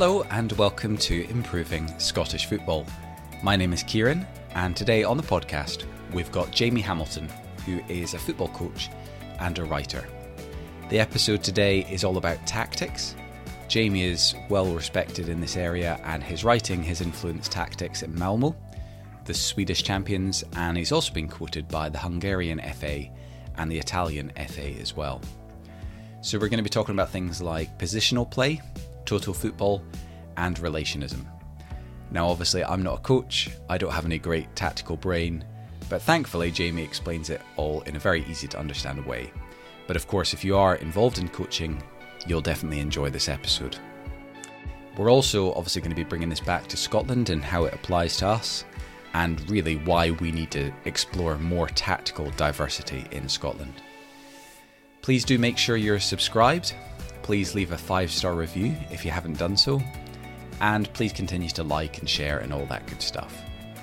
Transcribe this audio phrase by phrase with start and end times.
[0.00, 2.86] Hello, and welcome to Improving Scottish Football.
[3.42, 4.24] My name is Kieran,
[4.54, 7.28] and today on the podcast, we've got Jamie Hamilton,
[7.66, 8.90] who is a football coach
[9.40, 10.06] and a writer.
[10.88, 13.16] The episode today is all about tactics.
[13.66, 18.54] Jamie is well respected in this area, and his writing has influenced tactics at Malmo,
[19.24, 23.06] the Swedish champions, and he's also been quoted by the Hungarian FA
[23.56, 25.20] and the Italian FA as well.
[26.20, 28.60] So, we're going to be talking about things like positional play,
[29.08, 29.82] total football,
[30.36, 31.24] and relationism.
[32.10, 35.44] Now, obviously, I'm not a coach, I don't have any great tactical brain,
[35.88, 39.32] but thankfully, Jamie explains it all in a very easy to understand way.
[39.86, 41.82] But of course, if you are involved in coaching,
[42.26, 43.78] you'll definitely enjoy this episode.
[44.98, 48.18] We're also obviously going to be bringing this back to Scotland and how it applies
[48.18, 48.66] to us,
[49.14, 53.74] and really why we need to explore more tactical diversity in Scotland.
[55.00, 56.74] Please do make sure you're subscribed
[57.28, 59.82] please leave a five star review if you haven't done so,
[60.62, 63.42] and please continue to like and share and all that good stuff.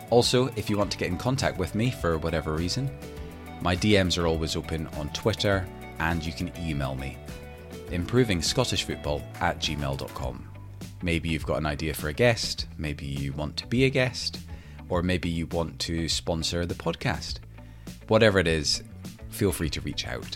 [0.09, 2.89] Also, if you want to get in contact with me for whatever reason,
[3.61, 5.63] my DMs are always open on Twitter
[5.99, 7.19] and you can email me
[7.91, 10.49] improving Scottish football at gmail.com.
[11.03, 14.39] Maybe you've got an idea for a guest, maybe you want to be a guest,
[14.89, 17.37] or maybe you want to sponsor the podcast.
[18.07, 18.81] Whatever it is,
[19.29, 20.35] feel free to reach out.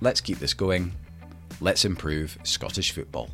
[0.00, 0.92] Let's keep this going.
[1.60, 3.30] Let's improve Scottish football.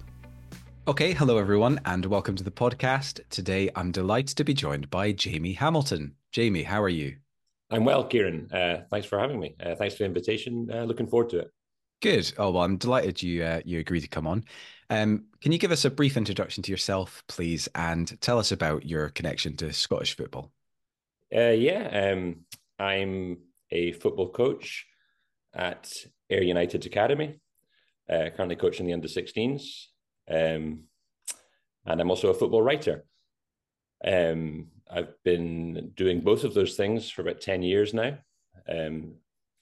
[0.89, 3.20] Okay, hello everyone, and welcome to the podcast.
[3.28, 6.14] Today I'm delighted to be joined by Jamie Hamilton.
[6.33, 7.17] Jamie, how are you?
[7.70, 8.50] I'm well, Kieran.
[8.50, 9.56] Uh, thanks for having me.
[9.62, 10.70] Uh, thanks for the invitation.
[10.72, 11.50] Uh, looking forward to it.
[12.00, 12.33] Good.
[12.39, 14.45] Oh well, I'm delighted you uh, you agreed to come on.
[14.89, 18.86] Um, can you give us a brief introduction to yourself, please, and tell us about
[18.86, 20.50] your connection to Scottish football?
[21.34, 22.36] Uh, yeah, um,
[22.78, 23.36] I'm
[23.70, 24.86] a football coach
[25.55, 25.92] at
[26.30, 27.39] Ayr United Academy
[28.10, 29.86] uh, currently coaching the under 16s.
[30.30, 30.84] Um,
[31.86, 33.05] and I'm also a football writer.
[34.05, 38.18] Um, I've been doing both of those things for about 10 years now.
[38.68, 39.14] Um,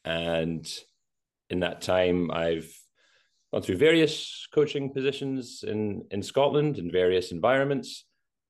[0.05, 0.71] and
[1.51, 2.73] in that time, I've
[3.53, 8.05] gone through various coaching positions in, in Scotland in various environments,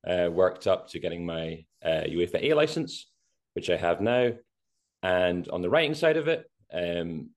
[0.06, 3.10] uh, worked up to getting my uh, UEFA A license,
[3.54, 4.32] which I have now.
[5.02, 7.30] And on the writing side of it, um,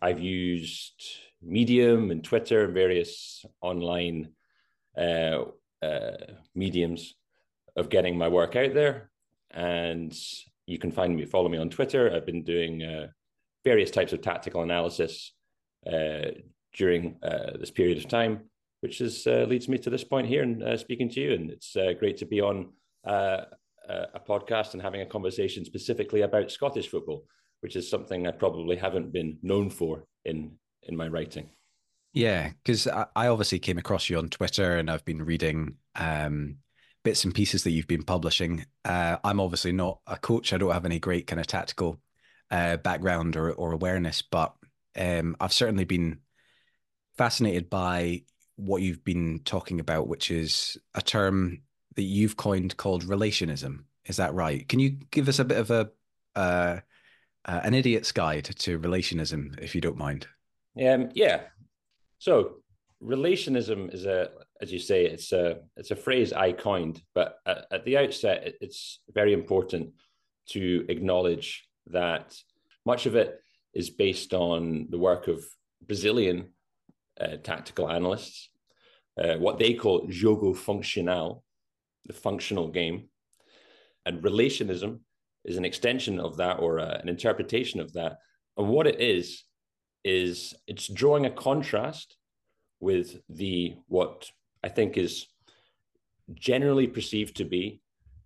[0.00, 1.02] I've used
[1.42, 4.30] Medium and Twitter and various online
[4.96, 5.44] uh,
[5.82, 6.16] uh,
[6.54, 7.14] mediums
[7.76, 9.10] of getting my work out there.
[9.50, 10.16] And
[10.66, 12.12] you can find me, follow me on Twitter.
[12.12, 13.08] I've been doing uh,
[13.64, 15.32] various types of tactical analysis
[15.86, 16.32] uh,
[16.74, 18.50] during uh, this period of time,
[18.80, 21.34] which is, uh, leads me to this point here and speaking to you.
[21.34, 22.72] And it's great to be on
[23.04, 27.24] a podcast and having a conversation specifically about Scottish football,
[27.60, 31.48] which is something I probably haven't been known for in in my writing.
[32.12, 36.56] Yeah, because I, obviously came across you on Twitter and I've been reading um,
[37.04, 38.64] bits and pieces that you've been publishing.
[38.84, 40.52] Uh, I'm obviously not a coach.
[40.52, 42.00] I don't have any great kind of tactical
[42.50, 44.54] uh, background or, or awareness, but
[44.96, 46.20] um, I've certainly been
[47.16, 48.22] fascinated by
[48.56, 51.60] what you've been talking about, which is a term
[51.96, 53.84] that you've coined called relationism.
[54.06, 54.66] Is that right?
[54.68, 55.90] Can you give us a bit of a
[56.34, 56.80] uh,
[57.44, 60.26] uh an idiot's guide to relationism, if you don't mind?
[60.76, 61.42] Um, yeah.
[62.18, 62.62] So
[63.02, 64.30] relationism is a,
[64.60, 68.54] as you say, it's a it's a phrase I coined, but at, at the outset,
[68.60, 69.92] it's very important
[70.50, 72.36] to acknowledge that
[72.84, 73.40] much of it
[73.74, 75.44] is based on the work of
[75.86, 76.52] Brazilian
[77.20, 78.50] uh, tactical analysts,
[79.22, 81.44] uh, what they call jogo funcional,
[82.06, 83.08] the functional game,
[84.06, 85.00] and relationism
[85.44, 88.18] is an extension of that or uh, an interpretation of that.
[88.56, 89.44] And what it is
[90.04, 92.16] is it's drawing a contrast
[92.80, 94.30] with the what
[94.62, 95.26] I think is
[96.34, 97.80] generally perceived to be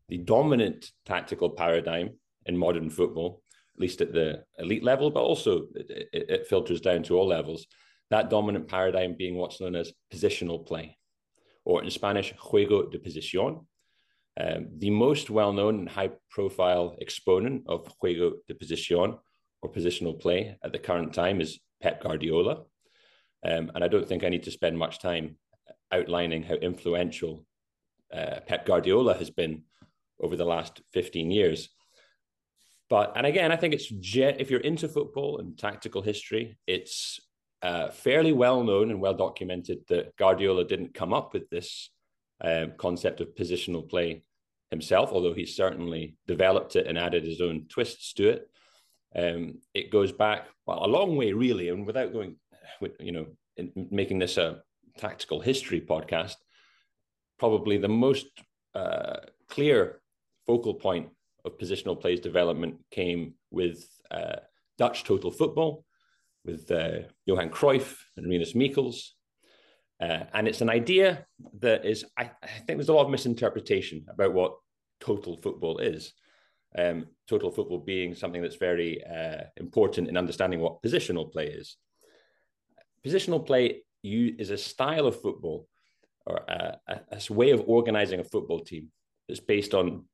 [0.09, 2.11] the dominant tactical paradigm
[2.47, 3.43] in modern football,
[3.75, 7.67] at least at the elite level, but also it, it, filters down to all levels.
[8.11, 10.99] That dominant paradigm being what's known as positional play,
[11.65, 13.65] or in Spanish, juego de posición.
[14.41, 19.19] Um, the most well known and high profile exponent of juego de posición
[19.63, 22.65] or positional play at the current time is Pep Guardiola.
[23.45, 25.37] Um, and I don't think I need to spend much time
[25.91, 27.47] outlining how influential
[28.13, 29.63] uh, Pep Guardiola has been
[30.21, 31.69] over the last 15 years.
[32.89, 37.21] But, and again, I think it's, if you're into football and tactical history, it's
[37.63, 41.91] uh, fairly well known and well documented that Guardiola didn't come up with this
[42.43, 44.25] um, concept of positional play
[44.71, 48.51] himself, although he certainly developed it and added his own twists to it.
[49.15, 52.37] Um, it goes back well, a long way, really, and without going,
[52.99, 53.27] you know,
[53.91, 54.63] making this a
[54.97, 56.37] tactical history podcast,
[57.39, 58.27] probably the most
[58.75, 59.17] uh,
[59.49, 60.01] clear
[60.47, 61.11] focal point
[61.45, 64.37] of positional plays development came with uh,
[64.79, 65.85] Dutch total football,
[66.45, 69.15] with uh, Johan Cruyff and Rinus Michels.
[70.01, 71.27] Uh, and it's an idea
[71.61, 74.57] that is, I, I, think there's a lot of misinterpretation about what
[75.01, 76.13] total football is.
[76.77, 81.77] Um, total football being something that's very uh, important in understanding what positional play is.
[83.07, 85.69] Positional play is a style of football
[86.25, 88.89] or a, a, a way of organizing a football team
[89.29, 90.05] that's based on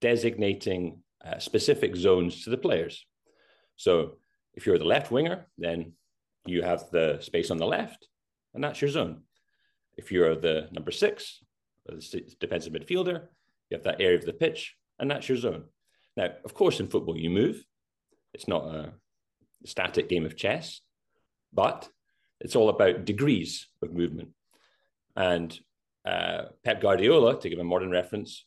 [0.00, 3.06] designating uh, specific zones to the players.
[3.76, 4.18] So
[4.54, 5.92] if you're the left winger, then
[6.46, 8.08] you have the space on the left,
[8.54, 9.22] and that's your zone.
[9.96, 11.38] If you're the number six,
[11.86, 13.28] the defensive midfielder,
[13.70, 15.64] you have that area of the pitch, and that's your zone.
[16.16, 17.64] Now, of course, in football, you move.
[18.34, 18.92] It's not a
[19.64, 20.80] static game of chess,
[21.52, 21.88] but
[22.40, 24.30] it's all about degrees of movement.
[25.16, 25.58] And
[26.04, 28.44] uh, Pep Guardiola, to give a modern reference,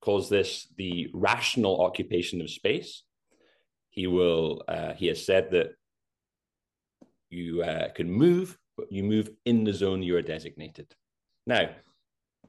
[0.00, 3.02] calls this the rational occupation of space.
[3.90, 4.62] He will.
[4.68, 5.70] Uh, he has said that
[7.30, 10.94] you uh, can move, but you move in the zone you are designated.
[11.46, 11.70] Now,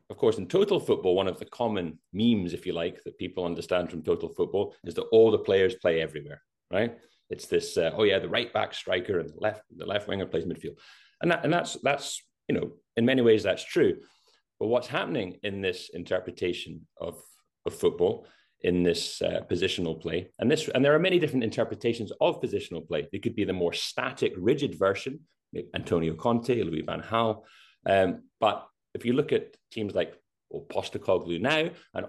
[0.09, 3.45] of course, in total football, one of the common memes, if you like, that people
[3.45, 6.41] understand from total football is that all the players play everywhere,
[6.71, 6.97] right?
[7.29, 10.25] It's this, uh, oh yeah, the right back striker and the left, the left winger
[10.25, 10.77] plays midfield,
[11.21, 13.97] and that, and that's that's you know, in many ways that's true.
[14.59, 17.21] But what's happening in this interpretation of
[17.65, 18.25] of football
[18.61, 20.29] in this uh, positional play.
[20.39, 23.07] And this, and there are many different interpretations of positional play.
[23.13, 25.21] It could be the more static, rigid version,
[25.73, 27.43] Antonio Conte, Louis Van Gaal.
[27.85, 30.15] Um, but if you look at teams like
[30.49, 32.05] well, Postecoglou now, and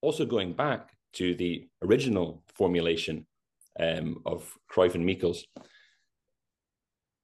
[0.00, 3.26] also going back to the original formulation
[3.78, 5.44] um, of Cruyff and Michels,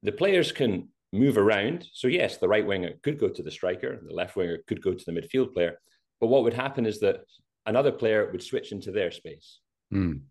[0.02, 1.86] the players can move around.
[1.92, 4.92] So yes, the right winger could go to the striker, the left winger could go
[4.92, 5.78] to the midfield player.
[6.20, 7.20] But what would happen is that
[7.66, 9.60] another player would switch into their space.
[9.92, 10.22] Mm.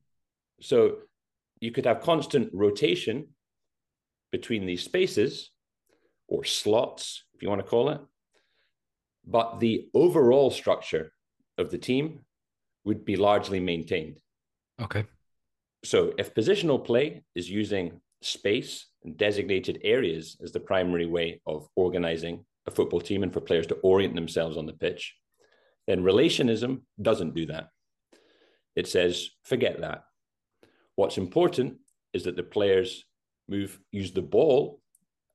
[0.61, 0.97] So
[1.59, 3.29] you could have constant rotation
[4.31, 5.51] between these spaces
[6.27, 8.01] or slots, if you want to call it.
[9.25, 11.11] But the overall structure
[11.57, 12.19] of the team
[12.83, 14.17] would be largely maintained.
[14.81, 15.05] Okay.
[15.85, 21.67] So if positional play is using space and designated areas as the primary way of
[21.75, 25.13] organizing a football team and for players to orient themselves on the pitch,
[25.87, 27.67] then relationism doesn't do that.
[28.75, 30.03] It says, forget that.
[30.95, 31.77] What's important
[32.13, 33.03] is that the players
[33.49, 34.79] move, use the ball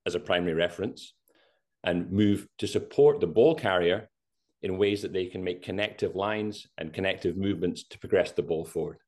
[0.06, 1.12] as a primary reference
[1.84, 4.08] and move to support the ball carrier
[4.62, 8.64] in ways that they can make connective lines and connective movements to progress the ball
[8.64, 8.98] forward.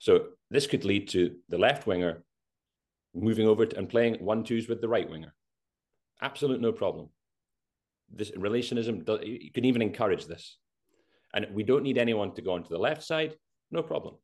[0.00, 2.24] So this could lead to the left winger
[3.14, 5.32] moving over and playing one twos with the right winger.
[6.20, 7.10] Absolute no problem
[8.12, 10.58] this relationism, you can even encourage this.
[11.32, 13.34] And we don't need anyone to go onto the left side,
[13.70, 14.14] no problem.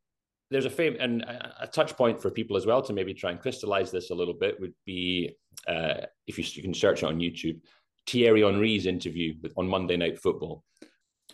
[0.50, 3.40] There's a fame and a, touch point for people as well to maybe try and
[3.40, 5.36] crystallize this a little bit would be
[5.68, 7.60] uh, if you, you, can search it on YouTube,
[8.06, 10.64] Thierry Henry's interview with, on Monday Night Football.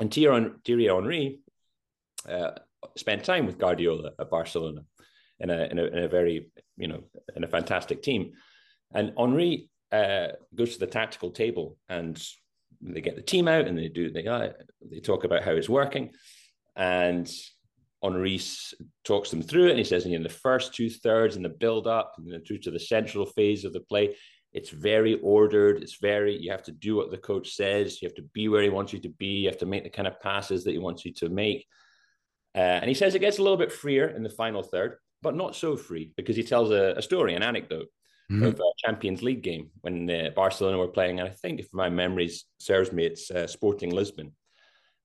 [0.01, 1.41] And Thierry, Henry
[2.29, 2.51] uh,
[2.97, 4.83] spent time with Guardiola at Barcelona
[5.41, 7.05] in a, in a, in a very, you know,
[7.35, 8.33] in a fantastic team.
[8.93, 12.23] And Henry uh, goes to the tactical table and
[12.81, 14.51] they get the team out and they do they uh,
[14.91, 16.13] they talk about how it's working,
[16.75, 17.31] and
[18.03, 18.41] Henry
[19.05, 21.87] talks them through it and he says in the first two thirds in the build
[21.87, 24.15] up and then through to the central phase of the play,
[24.53, 25.83] it's very ordered.
[25.83, 28.01] It's very you have to do what the coach says.
[28.01, 29.41] You have to be where he wants you to be.
[29.41, 31.67] You have to make the kind of passes that he wants you to make.
[32.55, 35.35] Uh, and he says it gets a little bit freer in the final third, but
[35.35, 37.89] not so free because he tells a, a story, an anecdote
[38.31, 38.45] mm-hmm.
[38.45, 41.21] of a Champions League game when uh, Barcelona were playing.
[41.21, 44.35] And I think, if my memories serves me, it's uh, Sporting Lisbon.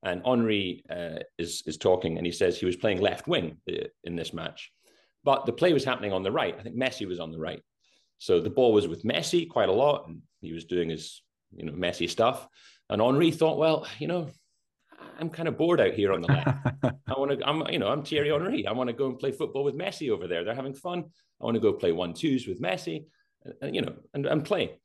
[0.03, 3.85] And Henry uh, is is talking, and he says he was playing left wing uh,
[4.03, 4.71] in this match,
[5.23, 6.55] but the play was happening on the right.
[6.57, 7.61] I think Messi was on the right,
[8.17, 11.21] so the ball was with Messi quite a lot, and he was doing his
[11.55, 12.47] you know Messi stuff.
[12.89, 14.29] And Henry thought, well, you know,
[15.19, 16.67] I'm kind of bored out here on the left.
[16.83, 18.67] I want to, I'm, you know, I'm Thierry Henry.
[18.67, 20.43] I want to go and play football with Messi over there.
[20.43, 21.05] They're having fun.
[21.39, 23.05] I want to go play one twos with Messi,
[23.61, 24.79] and, you know, and, and play.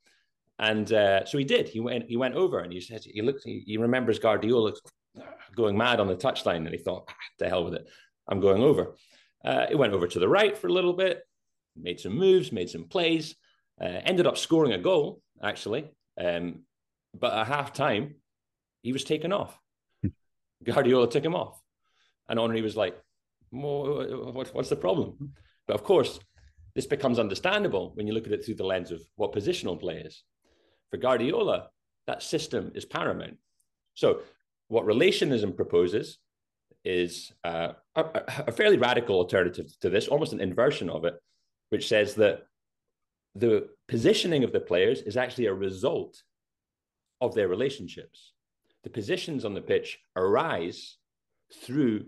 [0.59, 1.69] And uh, so he did.
[1.69, 2.05] He went.
[2.07, 3.43] He went over, and he said he looked.
[3.43, 4.73] He, he remembers Guardiola
[5.55, 7.87] going mad on the touchline, and he thought, ah, "The hell with it,
[8.27, 8.95] I'm going over."
[9.43, 11.21] Uh, he went over to the right for a little bit,
[11.75, 13.35] made some moves, made some plays,
[13.81, 15.89] uh, ended up scoring a goal actually.
[16.19, 16.63] Um,
[17.17, 18.15] but at half time,
[18.81, 19.57] he was taken off.
[20.63, 21.61] Guardiola took him off,
[22.27, 22.97] and Henry was like,
[23.51, 25.33] "What's the problem?"
[25.67, 26.19] But of course,
[26.75, 29.97] this becomes understandable when you look at it through the lens of what positional play
[29.97, 30.23] is.
[30.91, 31.69] For Guardiola,
[32.05, 33.37] that system is paramount.
[33.95, 34.21] So,
[34.67, 36.17] what relationism proposes
[36.83, 38.05] is uh, a,
[38.47, 41.15] a, fairly radical alternative to this, almost an inversion of it,
[41.69, 42.43] which says that
[43.35, 46.21] the positioning of the players is actually a result
[47.21, 48.33] of their relationships.
[48.83, 50.97] The positions on the pitch arise
[51.53, 52.05] through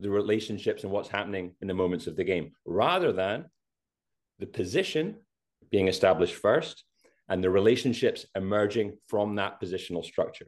[0.00, 3.46] the relationships and what's happening in the moments of the game, rather than
[4.38, 5.16] the position
[5.70, 6.84] being established first
[7.28, 10.46] and the relationships emerging from that positional structure.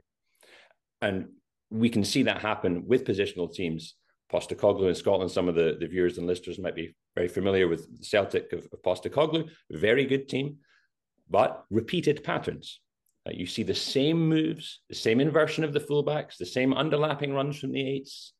[1.00, 1.28] And
[1.70, 3.94] we can see that happen with positional teams.
[4.32, 8.02] Postecoglou in Scotland, some of the, the viewers and listeners might be very familiar with
[8.02, 10.56] Celtic of, of Postecoglou, very good team,
[11.30, 12.80] but repeated patterns.
[13.26, 17.34] Uh, you see the same moves, the same inversion of the fullbacks, the same underlapping
[17.34, 18.32] runs from the eights,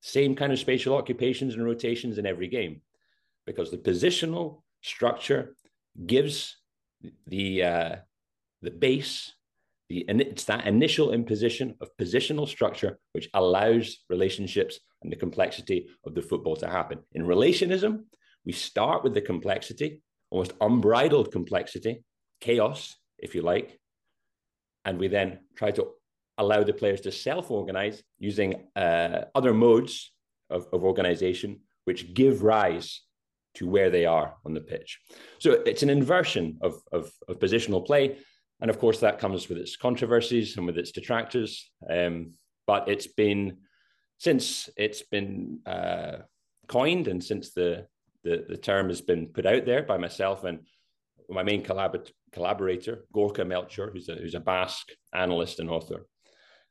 [0.00, 2.80] same kind of spatial occupations and rotations in every game,
[3.46, 5.54] because the positional structure
[6.06, 6.56] gives
[7.26, 7.96] the uh,
[8.62, 9.32] the base
[9.92, 16.14] the, it's that initial imposition of positional structure which allows relationships and the complexity of
[16.14, 16.98] the football to happen.
[17.12, 18.04] In relationism,
[18.46, 22.04] we start with the complexity, almost unbridled complexity,
[22.40, 23.78] chaos, if you like,
[24.86, 25.88] and we then try to
[26.38, 30.12] allow the players to self-organize using uh, other modes
[30.48, 33.02] of, of organization which give rise
[33.54, 34.98] to where they are on the pitch.
[35.38, 38.16] So it's an inversion of, of, of positional play
[38.62, 41.68] and of course, that comes with its controversies and with its detractors.
[41.90, 43.58] Um, but it's been
[44.18, 46.18] since it's been uh,
[46.68, 47.88] coined and since the,
[48.22, 50.60] the, the term has been put out there by myself and
[51.28, 56.06] my main collabor- collaborator, Gorka Melchor, who's a, who's a Basque analyst and author.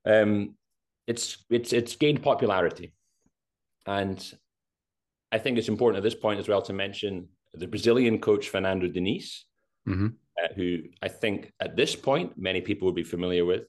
[0.06, 0.56] Um,
[1.08, 2.94] it's it's it's gained popularity,
[3.86, 4.34] and
[5.32, 8.88] I think it's important at this point as well to mention the Brazilian coach Fernando
[8.88, 9.42] Diniz,
[9.88, 10.08] mm-hmm
[10.42, 13.68] uh, who I think at this point many people would be familiar with,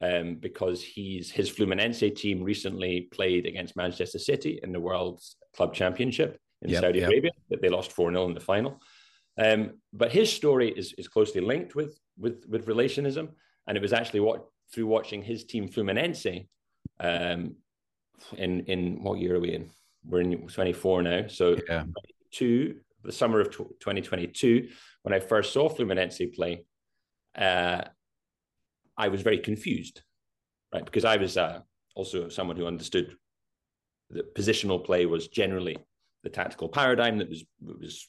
[0.00, 5.20] um, because he's his Fluminense team recently played against Manchester City in the World
[5.56, 7.08] Club Championship in yep, Saudi yep.
[7.10, 7.30] Arabia.
[7.50, 8.80] That they lost four 0 in the final.
[9.38, 13.28] Um, but his story is is closely linked with with with relationism,
[13.66, 16.46] and it was actually what through watching his team Fluminense,
[17.00, 17.56] um,
[18.36, 19.70] in in what year are we in?
[20.04, 21.84] We're in 24 now, so yeah.
[22.30, 24.68] two the summer of 2022
[25.02, 26.64] when I first saw Fluminense play,
[27.36, 27.82] uh,
[28.96, 30.02] I was very confused,
[30.72, 30.84] right?
[30.84, 31.60] Because I was uh,
[31.94, 33.16] also someone who understood
[34.10, 35.76] that positional play was generally
[36.22, 38.06] the tactical paradigm that was was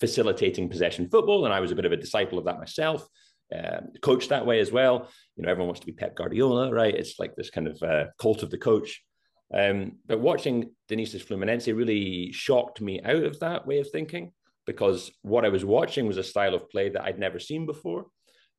[0.00, 3.06] facilitating possession football, and I was a bit of a disciple of that myself.
[3.54, 5.08] Uh, coached that way as well.
[5.36, 6.94] You know, everyone wants to be Pep Guardiola, right?
[6.94, 9.02] It's like this kind of uh, cult of the coach.
[9.52, 14.32] Um, but watching Diniz's Fluminense really shocked me out of that way of thinking
[14.66, 18.06] because what I was watching was a style of play that I'd never seen before,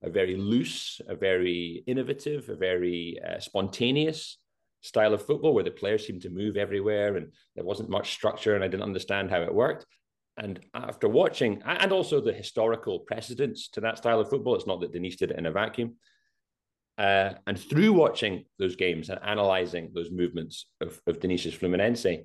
[0.04, 4.38] a very loose, a very innovative, a very uh, spontaneous
[4.82, 8.56] style of football where the players seemed to move everywhere and there wasn't much structure
[8.56, 9.86] and I didn't understand how it worked.
[10.38, 14.82] And after watching, and also the historical precedents to that style of football, it's not
[14.82, 15.96] that Diniz did it in a vacuum.
[17.02, 22.24] Uh, and through watching those games and analyzing those movements of, of Fluminense,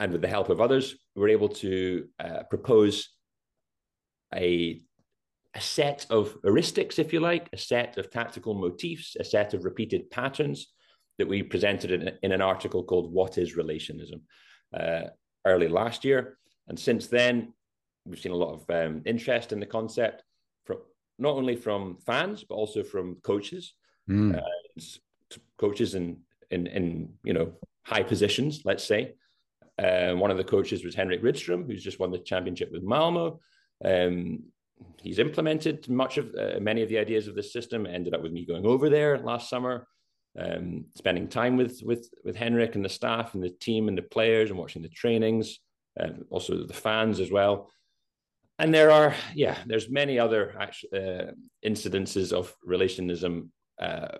[0.00, 3.10] and with the help of others, we were able to uh, propose
[4.34, 4.80] a,
[5.54, 9.64] a set of heuristics, if you like, a set of tactical motifs, a set of
[9.64, 10.72] repeated patterns
[11.18, 14.22] that we presented in, in an article called What is Relationism
[14.76, 15.10] uh,
[15.44, 16.36] early last year.
[16.66, 17.52] And since then,
[18.06, 20.24] we've seen a lot of um, interest in the concept
[20.64, 20.78] from
[21.18, 23.74] not only from fans, but also from coaches,
[24.10, 24.36] mm.
[24.36, 24.96] uh,
[25.58, 26.18] coaches in,
[26.50, 27.52] in, in, you know,
[27.82, 29.14] high positions, let's say.
[29.78, 33.40] Uh, one of the coaches was Henrik Rydström, who's just won the championship with Malmo.
[33.84, 34.44] Um,
[35.00, 37.86] he's implemented much of uh, many of the ideas of this system.
[37.86, 39.86] Ended up with me going over there last summer,
[40.38, 44.02] um, spending time with with with Henrik and the staff and the team and the
[44.02, 45.60] players and watching the trainings,
[45.96, 47.70] and also the fans as well.
[48.58, 51.32] And there are, yeah, there's many other uh,
[51.64, 53.48] incidences of relationism
[53.80, 54.18] uh,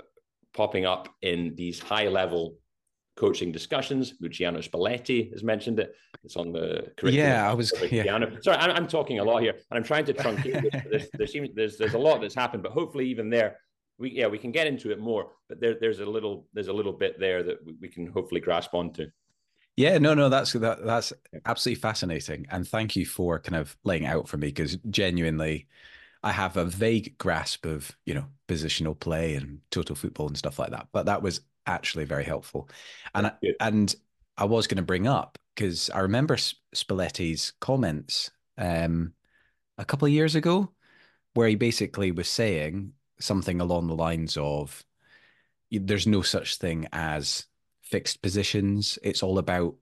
[0.55, 2.57] popping up in these high level
[3.17, 4.15] coaching discussions.
[4.21, 5.95] Luciano Spalletti has mentioned it.
[6.25, 7.15] It's on the curriculum.
[7.15, 7.73] Yeah, I was.
[7.91, 8.19] Yeah.
[8.41, 10.91] Sorry, I'm, I'm, talking a lot here, and I'm trying to truncate.
[10.91, 11.09] this.
[11.13, 13.59] There seems there's there's a lot that's happened, but hopefully even there,
[13.99, 15.33] we yeah we can get into it more.
[15.49, 18.41] But there there's a little there's a little bit there that we, we can hopefully
[18.41, 19.07] grasp onto.
[19.77, 21.13] Yeah, no, no, that's that, that's
[21.47, 25.69] absolutely fascinating, and thank you for kind of laying out for me because genuinely,
[26.23, 30.59] I have a vague grasp of you know positional play and total football and stuff
[30.59, 30.89] like that.
[30.93, 32.69] But that was actually very helpful.
[33.15, 33.95] And I, and
[34.37, 36.37] I was going to bring up because I remember
[36.75, 39.13] Spalletti's comments um,
[39.79, 40.73] a couple of years ago,
[41.35, 44.85] where he basically was saying something along the lines of,
[45.71, 47.47] there's no such thing as
[47.83, 48.99] fixed positions.
[49.03, 49.75] It's all about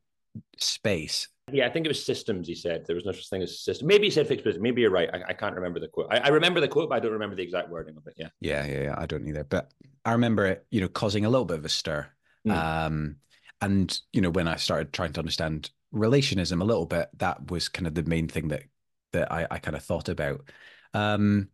[0.58, 1.28] space.
[1.52, 2.48] Yeah, I think it was systems.
[2.48, 3.86] He said there was no such thing as system.
[3.86, 4.62] Maybe he said fixed position.
[4.62, 5.08] Maybe you're right.
[5.12, 6.08] I, I can't remember the quote.
[6.10, 8.14] I, I, remember the quote, but I don't remember the exact wording of it.
[8.16, 8.28] Yeah.
[8.40, 8.94] Yeah, yeah, yeah.
[8.96, 9.44] I don't either.
[9.44, 9.70] But
[10.04, 12.06] I remember it, you know, causing a little bit of a stir.
[12.46, 12.52] Mm.
[12.52, 13.16] Um,
[13.60, 17.68] and you know, when I started trying to understand relationism a little bit, that was
[17.68, 18.64] kind of the main thing that
[19.12, 20.48] that I, I kind of thought about.
[20.94, 21.48] Um,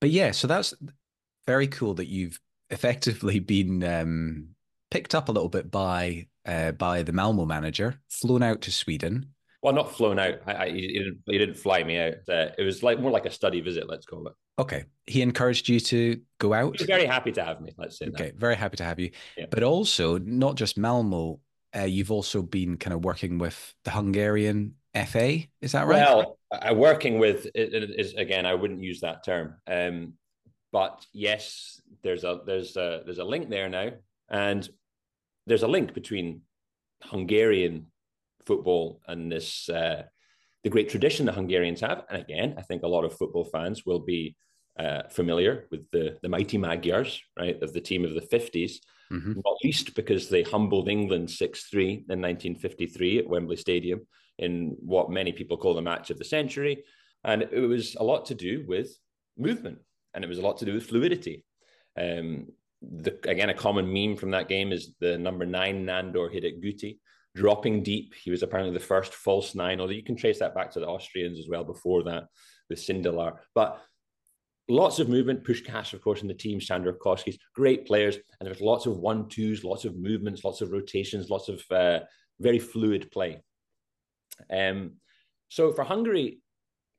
[0.00, 0.74] but yeah, so that's
[1.46, 2.40] very cool that you've
[2.70, 4.48] effectively been um,
[4.90, 9.34] picked up a little bit by uh, by the Malmo manager, flown out to Sweden.
[9.62, 10.40] Well, not flown out.
[10.46, 12.14] I, I, he, didn't, he didn't fly me out.
[12.28, 14.32] Uh, it was like more like a study visit, let's call it.
[14.58, 14.84] Okay.
[15.06, 16.78] He encouraged you to go out.
[16.78, 17.72] He's very happy to have me.
[17.76, 18.06] Let's say.
[18.06, 18.36] Okay, that.
[18.36, 19.10] very happy to have you.
[19.36, 19.46] Yeah.
[19.50, 21.40] But also, not just Malmo.
[21.76, 24.74] Uh, you've also been kind of working with the Hungarian
[25.06, 25.40] FA.
[25.60, 26.00] Is that right?
[26.02, 28.46] Well, uh, working with is again.
[28.46, 29.56] I wouldn't use that term.
[29.66, 30.14] Um,
[30.72, 33.90] but yes, there's a there's a there's a link there now,
[34.30, 34.68] and
[35.48, 36.42] there's a link between
[37.02, 37.86] Hungarian
[38.46, 40.02] football and this uh,
[40.64, 42.04] the great tradition the Hungarians have.
[42.10, 44.36] And again, I think a lot of football fans will be
[44.78, 48.72] uh, familiar with the the mighty Magyars, right, of the team of the 50s,
[49.12, 49.32] mm-hmm.
[49.44, 54.06] not least because they humbled England 6-3 in 1953 at Wembley Stadium
[54.38, 56.84] in what many people call the match of the century.
[57.24, 58.96] And it was a lot to do with
[59.36, 59.78] movement
[60.14, 61.44] and it was a lot to do with fluidity.
[61.96, 62.48] Um,
[62.82, 66.98] the, again, a common meme from that game is the number nine Nandor Hidegkuti
[67.34, 68.14] dropping deep.
[68.14, 70.86] He was apparently the first false nine, although you can trace that back to the
[70.86, 72.24] Austrians as well before that
[72.68, 73.38] with Sindelar.
[73.54, 73.80] But
[74.68, 75.44] lots of movement.
[75.44, 78.16] Puskás, of course, in the team, Sandor Kocsis great players.
[78.16, 81.62] And there was lots of one twos, lots of movements, lots of rotations, lots of
[81.70, 82.00] uh,
[82.40, 83.42] very fluid play.
[84.50, 84.92] Um,
[85.48, 86.40] so for Hungary,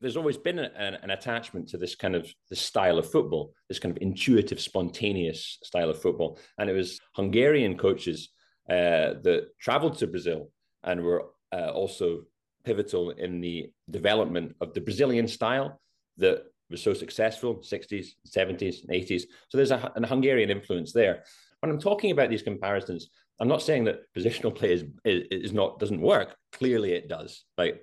[0.01, 3.79] there's always been an, an, attachment to this kind of this style of football, this
[3.79, 6.39] kind of intuitive, spontaneous style of football.
[6.57, 8.29] And it was Hungarian coaches
[8.69, 10.51] uh, that traveled to Brazil
[10.83, 12.21] and were uh, also
[12.63, 15.81] pivotal in the development of the Brazilian style
[16.17, 21.23] that was so successful 60s 70s 80s so there's a, a hungarian influence there
[21.61, 25.53] when i'm talking about these comparisons I'm not saying that positional play is, is, is
[25.53, 26.35] not doesn't work.
[26.51, 27.45] Clearly, it does.
[27.57, 27.81] Like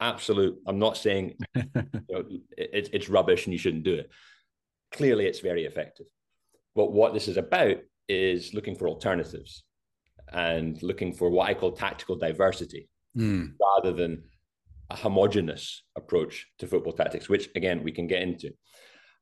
[0.00, 0.56] absolute.
[0.66, 1.64] I'm not saying you
[2.08, 2.24] know,
[2.56, 4.10] it, it's rubbish and you shouldn't do it.
[4.92, 6.06] Clearly, it's very effective.
[6.76, 9.64] But what this is about is looking for alternatives
[10.32, 13.52] and looking for what I call tactical diversity, mm.
[13.60, 14.22] rather than
[14.90, 18.52] a homogenous approach to football tactics, which again we can get into.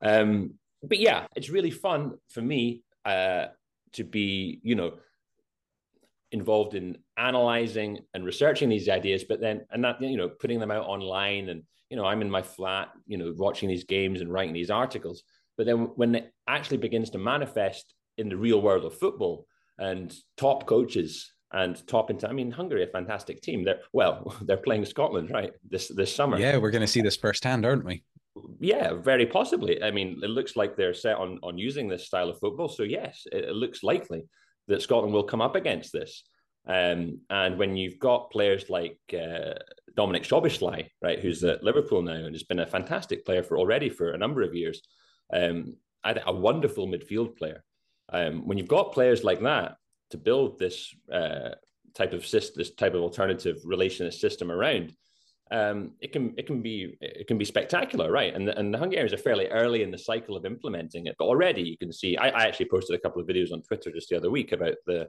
[0.02, 3.46] Um, but yeah, it's really fun for me uh,
[3.92, 4.98] to be, you know
[6.34, 10.72] involved in analyzing and researching these ideas, but then and that you know putting them
[10.72, 14.30] out online and you know I'm in my flat, you know, watching these games and
[14.30, 15.22] writing these articles.
[15.56, 19.46] But then when it actually begins to manifest in the real world of football
[19.78, 23.64] and top coaches and top into I mean Hungary a fantastic team.
[23.64, 26.36] They're well, they're playing Scotland right this this summer.
[26.36, 28.02] Yeah, we're going to see this firsthand, aren't we?
[28.58, 29.80] Yeah, very possibly.
[29.80, 32.68] I mean, it looks like they're set on on using this style of football.
[32.68, 34.24] So yes, it, it looks likely
[34.68, 36.24] that Scotland will come up against this.
[36.66, 39.54] Um, and when you've got players like uh,
[39.96, 43.90] Dominik Szoboszlai, right, who's at Liverpool now and has been a fantastic player for already
[43.90, 44.80] for a number of years,
[45.32, 47.62] um, a wonderful midfield player.
[48.10, 49.76] Um, when you've got players like that
[50.10, 51.50] to build this uh,
[51.94, 54.94] type of system, this type of alternative relationist system around,
[55.50, 58.34] um, it can it can be it can be spectacular, right?
[58.34, 61.62] And and the Hungarians are fairly early in the cycle of implementing it, but already
[61.62, 62.16] you can see.
[62.16, 64.76] I, I actually posted a couple of videos on Twitter just the other week about
[64.86, 65.08] the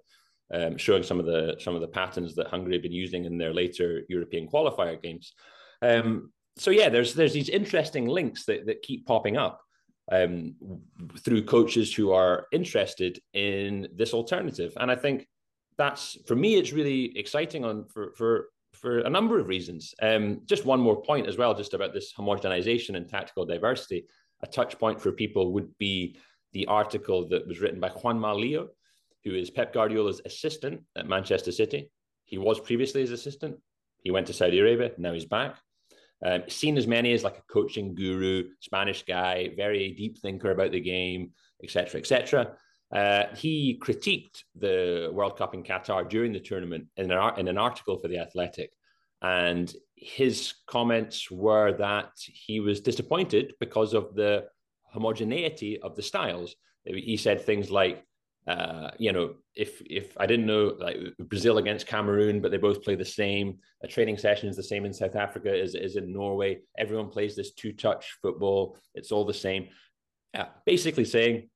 [0.54, 3.38] um, showing some of the some of the patterns that Hungary have been using in
[3.38, 5.34] their later European qualifier games.
[5.82, 9.62] Um, so yeah, there's there's these interesting links that that keep popping up
[10.12, 10.56] um,
[11.20, 15.28] through coaches who are interested in this alternative, and I think
[15.78, 19.94] that's for me it's really exciting on for for for a number of reasons.
[20.02, 24.06] Um, just one more point as well, just about this homogenization and tactical diversity.
[24.42, 26.18] A touch point for people would be
[26.54, 28.70] the article that was written by Juan Lillo,
[29.24, 31.90] who is Pep Guardiola's assistant at Manchester City.
[32.26, 33.58] He was previously his assistant.
[34.04, 34.92] He went to Saudi Arabia.
[34.98, 35.58] Now he's back.
[36.26, 40.72] Um, seen as many as like a coaching guru, Spanish guy, very deep thinker about
[40.72, 41.32] the game,
[41.64, 42.56] etc., etc.
[42.96, 47.58] Uh, he critiqued the World Cup in Qatar during the tournament in an, in an
[47.58, 48.72] article for The Athletic.
[49.22, 54.46] And his comments were that he was disappointed because of the
[54.86, 56.56] homogeneity of the styles.
[56.86, 58.04] He said things like,
[58.48, 62.84] uh, you know, if if I didn't know like Brazil against Cameroon, but they both
[62.84, 63.58] play the same.
[63.84, 66.60] A training session is the same in South Africa as is in Norway.
[66.78, 68.78] Everyone plays this two touch football.
[68.94, 69.70] It's all the same.
[70.34, 71.50] Yeah, basically saying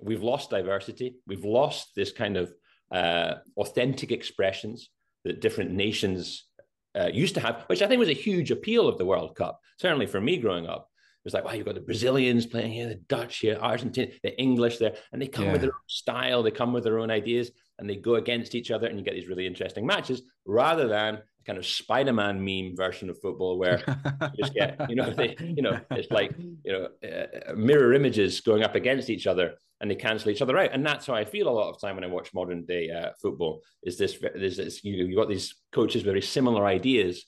[0.00, 1.16] we've lost diversity.
[1.26, 2.52] We've lost this kind of
[2.90, 4.90] uh, authentic expressions
[5.24, 6.44] that different nations
[6.98, 9.60] uh, used to have, which I think was a huge appeal of the World Cup.
[9.78, 12.88] Certainly for me growing up, it was like, wow, you've got the Brazilians playing here,
[12.88, 15.52] the Dutch here, Argentina, the English there, and they come yeah.
[15.52, 18.70] with their own style, they come with their own ideas, and they go against each
[18.70, 23.08] other, and you get these really interesting matches rather than kind of Spider-Man meme version
[23.08, 26.88] of football where you just get, you know, they, you know, it's like, you know,
[27.08, 30.70] uh, mirror images going up against each other and they cancel each other out.
[30.72, 33.10] And that's how I feel a lot of time when I watch modern day uh,
[33.20, 37.24] football is this, there's this, you you've got these coaches, very similar ideas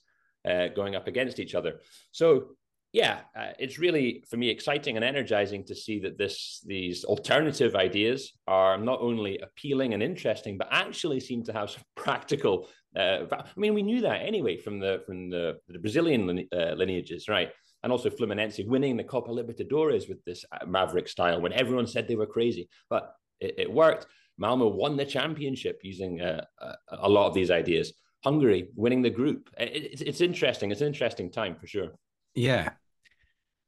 [0.48, 1.80] uh, going up against each other.
[2.10, 2.56] So
[2.92, 7.74] yeah, uh, it's really for me exciting and energizing to see that this these alternative
[7.74, 12.68] ideas are not only appealing and interesting, but actually seem to have some practical.
[12.96, 17.28] Uh, I mean, we knew that anyway from the from the, the Brazilian uh, lineages,
[17.28, 17.50] right?
[17.82, 22.08] And also Fluminense winning the Copa Libertadores with this uh, maverick style when everyone said
[22.08, 24.06] they were crazy, but it, it worked.
[24.38, 27.92] Malmo won the championship using uh, a, a lot of these ideas.
[28.24, 29.48] Hungary winning the group.
[29.58, 30.70] It, it's interesting.
[30.70, 31.90] It's an interesting time for sure.
[32.34, 32.70] Yeah.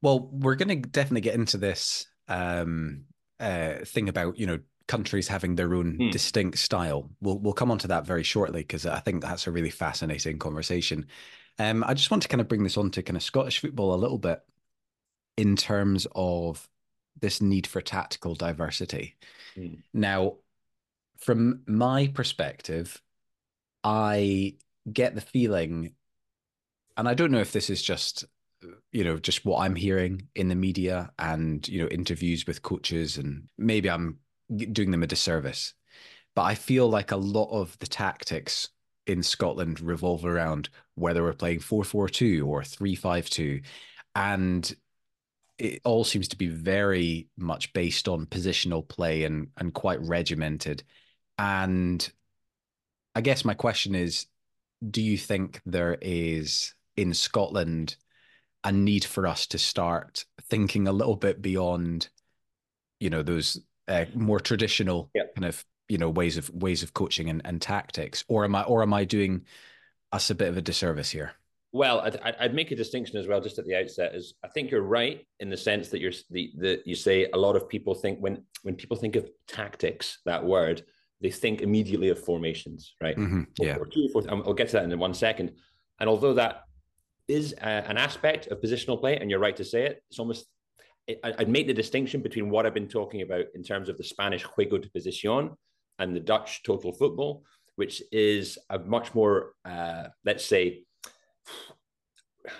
[0.01, 3.05] Well, we're going to definitely get into this um,
[3.39, 6.09] uh, thing about you know countries having their own hmm.
[6.09, 7.09] distinct style.
[7.21, 10.39] We'll we'll come on to that very shortly because I think that's a really fascinating
[10.39, 11.07] conversation.
[11.59, 13.93] Um, I just want to kind of bring this on to kind of Scottish football
[13.93, 14.41] a little bit
[15.37, 16.67] in terms of
[17.19, 19.15] this need for tactical diversity.
[19.55, 19.75] Hmm.
[19.93, 20.37] Now,
[21.17, 23.01] from my perspective,
[23.83, 24.55] I
[24.91, 25.93] get the feeling,
[26.97, 28.25] and I don't know if this is just
[28.91, 33.17] you know just what i'm hearing in the media and you know interviews with coaches
[33.17, 34.17] and maybe i'm
[34.55, 35.73] doing them a disservice.
[36.35, 38.69] But i feel like a lot of the tactics
[39.07, 43.63] in scotland revolve around whether we're playing 4-4-2 or 3-5-2
[44.15, 44.75] and
[45.57, 50.83] it all seems to be very much based on positional play and and quite regimented.
[51.37, 52.09] And
[53.15, 54.27] i guess my question is
[54.89, 57.95] do you think there is in scotland
[58.63, 62.09] a need for us to start thinking a little bit beyond,
[62.99, 63.59] you know, those
[63.91, 68.23] uh, more traditional kind of you know ways of ways of coaching and, and tactics,
[68.27, 69.45] or am I or am I doing
[70.11, 71.33] us a bit of a disservice here?
[71.73, 74.13] Well, I'd, I'd, make a distinction as well, just at the outset.
[74.13, 77.37] Is I think you're right in the sense that you're the, the you say a
[77.37, 80.83] lot of people think when when people think of tactics, that word,
[81.21, 83.17] they think immediately of formations, right?
[83.17, 83.43] Mm-hmm.
[83.59, 83.75] Yeah.
[83.75, 85.53] Four, two, four, I'll get to that in one second.
[85.99, 86.63] And although that
[87.27, 90.03] is a, an aspect of positional play, and you're right to say it.
[90.09, 90.45] It's almost
[91.23, 94.43] I'd make the distinction between what I've been talking about in terms of the Spanish
[94.43, 95.55] juego de posición
[95.99, 97.43] and the Dutch total football,
[97.75, 100.83] which is a much more, uh, let's say,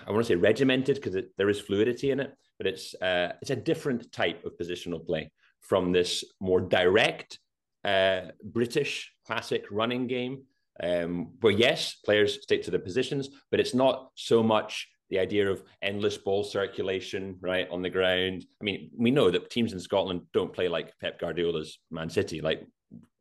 [0.06, 3.50] I want to say regimented because there is fluidity in it, but it's uh, it's
[3.50, 7.38] a different type of positional play from this more direct
[7.84, 10.44] uh, British classic running game.
[10.82, 15.48] Um, where yes, players stick to their positions, but it's not so much the idea
[15.48, 18.46] of endless ball circulation right on the ground.
[18.62, 22.40] I mean, we know that teams in Scotland don't play like Pep Guardiola's Man City.
[22.40, 22.66] Like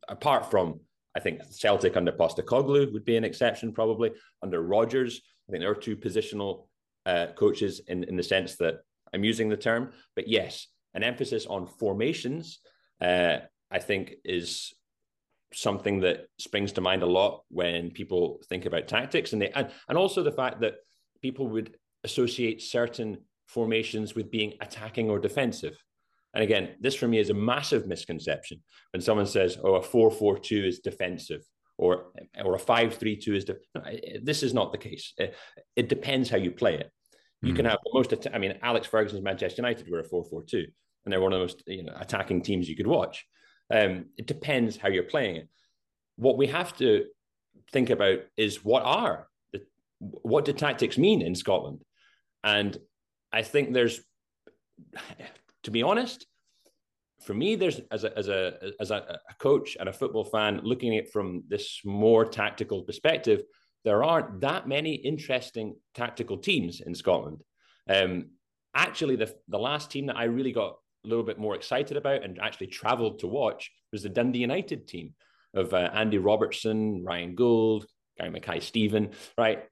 [0.08, 0.80] apart from
[1.15, 5.19] I think Celtic under Postecoglou would be an exception probably under Rodgers.
[5.49, 6.67] I think there are two positional
[7.06, 8.75] uh, coaches in in the sense that
[9.13, 12.60] I'm using the term, but yes, an emphasis on formations.
[13.01, 14.73] Uh, I think is
[15.54, 19.69] something that springs to mind a lot when people think about tactics and they and,
[19.89, 20.75] and also the fact that
[21.21, 25.77] people would associate certain formations with being attacking or defensive
[26.33, 28.61] and again this for me is a massive misconception
[28.93, 31.41] when someone says oh a 4-4-2 is defensive
[31.77, 32.11] or
[32.43, 33.57] or a 5-3-2 is de-.
[33.75, 33.81] No,
[34.23, 35.35] this is not the case it,
[35.75, 36.91] it, depends how you play it
[37.41, 37.57] you mm.
[37.57, 40.65] can have the most i mean alex ferguson's manchester united were a 4-4-2
[41.03, 43.25] and they're one of the most you know attacking teams you could watch
[43.71, 45.49] um, it depends how you're playing it.
[46.17, 47.05] What we have to
[47.71, 49.61] think about is what are the
[49.99, 51.81] what do tactics mean in Scotland?
[52.43, 52.77] And
[53.32, 54.01] I think there's,
[55.63, 56.25] to be honest,
[57.21, 60.62] for me, there's as a as a as a, a coach and a football fan
[60.63, 63.43] looking at it from this more tactical perspective,
[63.86, 67.43] there aren't that many interesting tactical teams in Scotland.
[67.88, 68.32] Um,
[68.75, 72.23] actually, the the last team that I really got a little bit more excited about
[72.23, 75.13] and actually traveled to watch was the Dundee United team
[75.54, 77.86] of uh, Andy Robertson, Ryan Gauld,
[78.17, 79.65] Gary Mackay-Steven, right?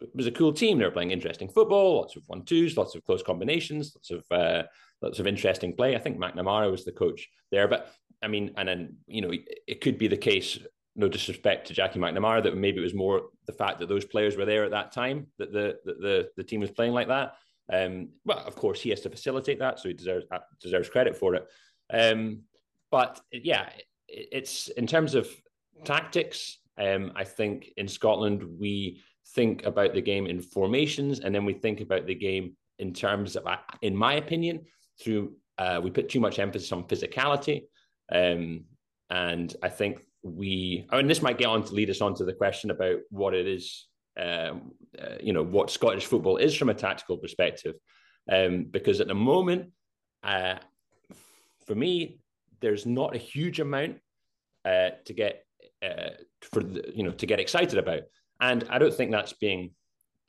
[0.00, 0.78] It was a cool team.
[0.78, 4.24] They were playing interesting football, lots of one twos, lots of close combinations, lots of
[4.30, 4.62] uh,
[5.02, 5.96] lots of interesting play.
[5.96, 9.32] I think McNamara was the coach there, but I mean, and then you know,
[9.66, 10.58] it could be the case.
[10.96, 14.36] No disrespect to Jackie McNamara, that maybe it was more the fact that those players
[14.36, 17.34] were there at that time that the the the team was playing like that.
[17.72, 21.16] Um, well, of course, he has to facilitate that, so he deserves uh, deserves credit
[21.16, 21.46] for it.
[21.92, 22.42] Um,
[22.90, 23.68] but yeah,
[24.08, 25.28] it's in terms of
[25.84, 26.58] tactics.
[26.78, 29.02] Um, I think in Scotland we
[29.34, 33.36] think about the game in formations, and then we think about the game in terms
[33.36, 33.44] of,
[33.82, 34.60] in my opinion,
[35.02, 37.64] through uh, we put too much emphasis on physicality,
[38.12, 38.64] um,
[39.10, 40.86] and I think we.
[40.90, 43.34] Oh, and this might get on to lead us on to the question about what
[43.34, 43.86] it is,
[44.18, 47.74] um, uh, you know, what Scottish football is from a tactical perspective,
[48.30, 49.72] um, because at the moment,
[50.22, 50.56] uh,
[51.66, 52.20] for me,
[52.60, 53.98] there's not a huge amount
[54.64, 55.44] uh, to get
[55.82, 56.10] uh,
[56.42, 58.02] for the, you know to get excited about,
[58.40, 59.70] and I don't think that's being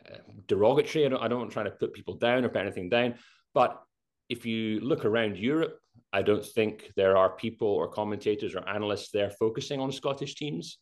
[0.10, 0.18] uh,
[0.48, 1.06] derogatory.
[1.06, 3.16] I don't, I don't trying to put people down or put anything down,
[3.54, 3.82] but
[4.30, 5.80] if you look around Europe,
[6.14, 10.78] I don't think there are people or commentators or analysts there focusing on Scottish teams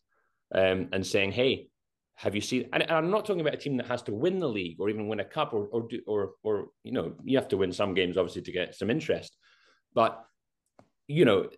[0.54, 1.68] um, and saying, "Hey,
[2.16, 4.48] have you seen?" And, I'm not talking about a team that has to win the
[4.48, 7.48] league or even win a cup or or do, or or you know you have
[7.48, 9.36] to win some games obviously to get some interest,
[9.94, 10.24] but
[11.06, 11.48] you know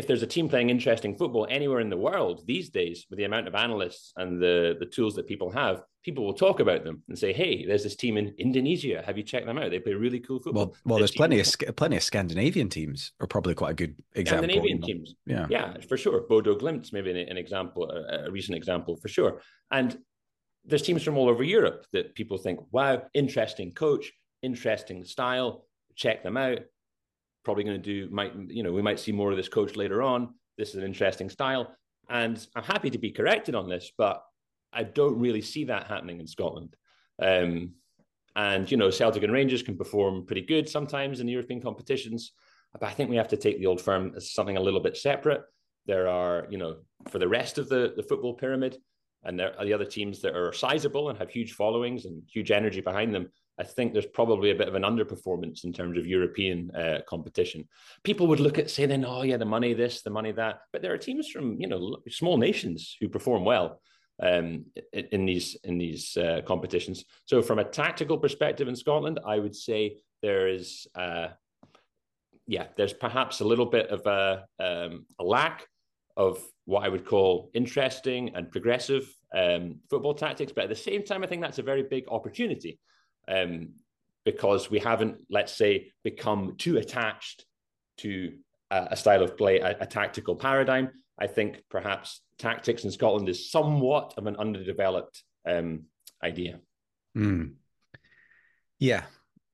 [0.00, 3.24] if there's a team playing interesting football anywhere in the world these days, with the
[3.24, 7.02] amount of analysts and the, the tools that people have, people will talk about them
[7.08, 9.02] and say, "Hey, there's this team in Indonesia.
[9.04, 9.70] Have you checked them out?
[9.70, 13.26] They play really cool football." Well, well, there's plenty of plenty of Scandinavian teams are
[13.26, 14.48] probably quite a good example.
[14.48, 16.22] Scandinavian teams, yeah, yeah, for sure.
[16.22, 19.42] Bodo Glimt, maybe an, an example, a, a recent example for sure.
[19.70, 19.98] And
[20.64, 24.10] there's teams from all over Europe that people think, "Wow, interesting coach,
[24.40, 25.66] interesting style.
[25.94, 26.60] Check them out."
[27.44, 30.02] Probably going to do might you know we might see more of this coach later
[30.02, 30.34] on.
[30.58, 31.74] This is an interesting style.
[32.08, 34.22] And i'm happy to be corrected on this but
[34.72, 36.74] i don't really see that happening in scotland.
[37.22, 37.72] Um,
[38.36, 42.32] and you know celtic and rangers can perform pretty good sometimes in european competitions
[42.72, 44.96] but i think we have to take the old firm as something a little bit
[44.96, 45.42] separate.
[45.86, 48.76] There are you know for the rest of the, the football pyramid
[49.24, 52.50] and there are the other teams that are sizable and have huge followings and huge
[52.50, 56.06] energy behind them I think there's probably a bit of an underperformance in terms of
[56.06, 57.68] European uh, competition.
[58.04, 60.80] People would look at say then, oh yeah, the money this, the money that, but
[60.80, 63.82] there are teams from you know small nations who perform well
[64.22, 67.04] um, in these in these uh, competitions.
[67.26, 71.28] So from a tactical perspective in Scotland, I would say there is, uh,
[72.46, 75.66] yeah, there's perhaps a little bit of a, um, a lack
[76.16, 81.04] of what I would call interesting and progressive um, football tactics, but at the same
[81.04, 82.78] time, I think that's a very big opportunity
[83.30, 83.70] um,
[84.24, 87.44] because we haven't, let's say, become too attached
[87.98, 88.34] to
[88.70, 90.90] a, a style of play, a, a, tactical paradigm.
[91.18, 95.84] I think perhaps tactics in Scotland is somewhat of an underdeveloped um,
[96.22, 96.60] idea.
[97.16, 97.54] Mm.
[98.78, 99.04] Yeah,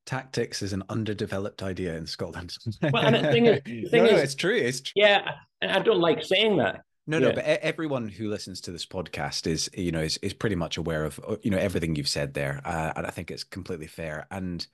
[0.04, 2.56] tactics is an underdeveloped idea in Scotland.
[2.82, 4.56] well, and the thing is, the thing no, is, no, it's true.
[4.56, 4.92] It's true.
[4.96, 8.84] Yeah, and I don't like saying that no, no, but everyone who listens to this
[8.84, 12.08] podcast is, you know, is is pretty much aware of, uh, you know, everything you've
[12.08, 14.26] said there, uh, and I think it's completely fair.
[14.30, 14.66] And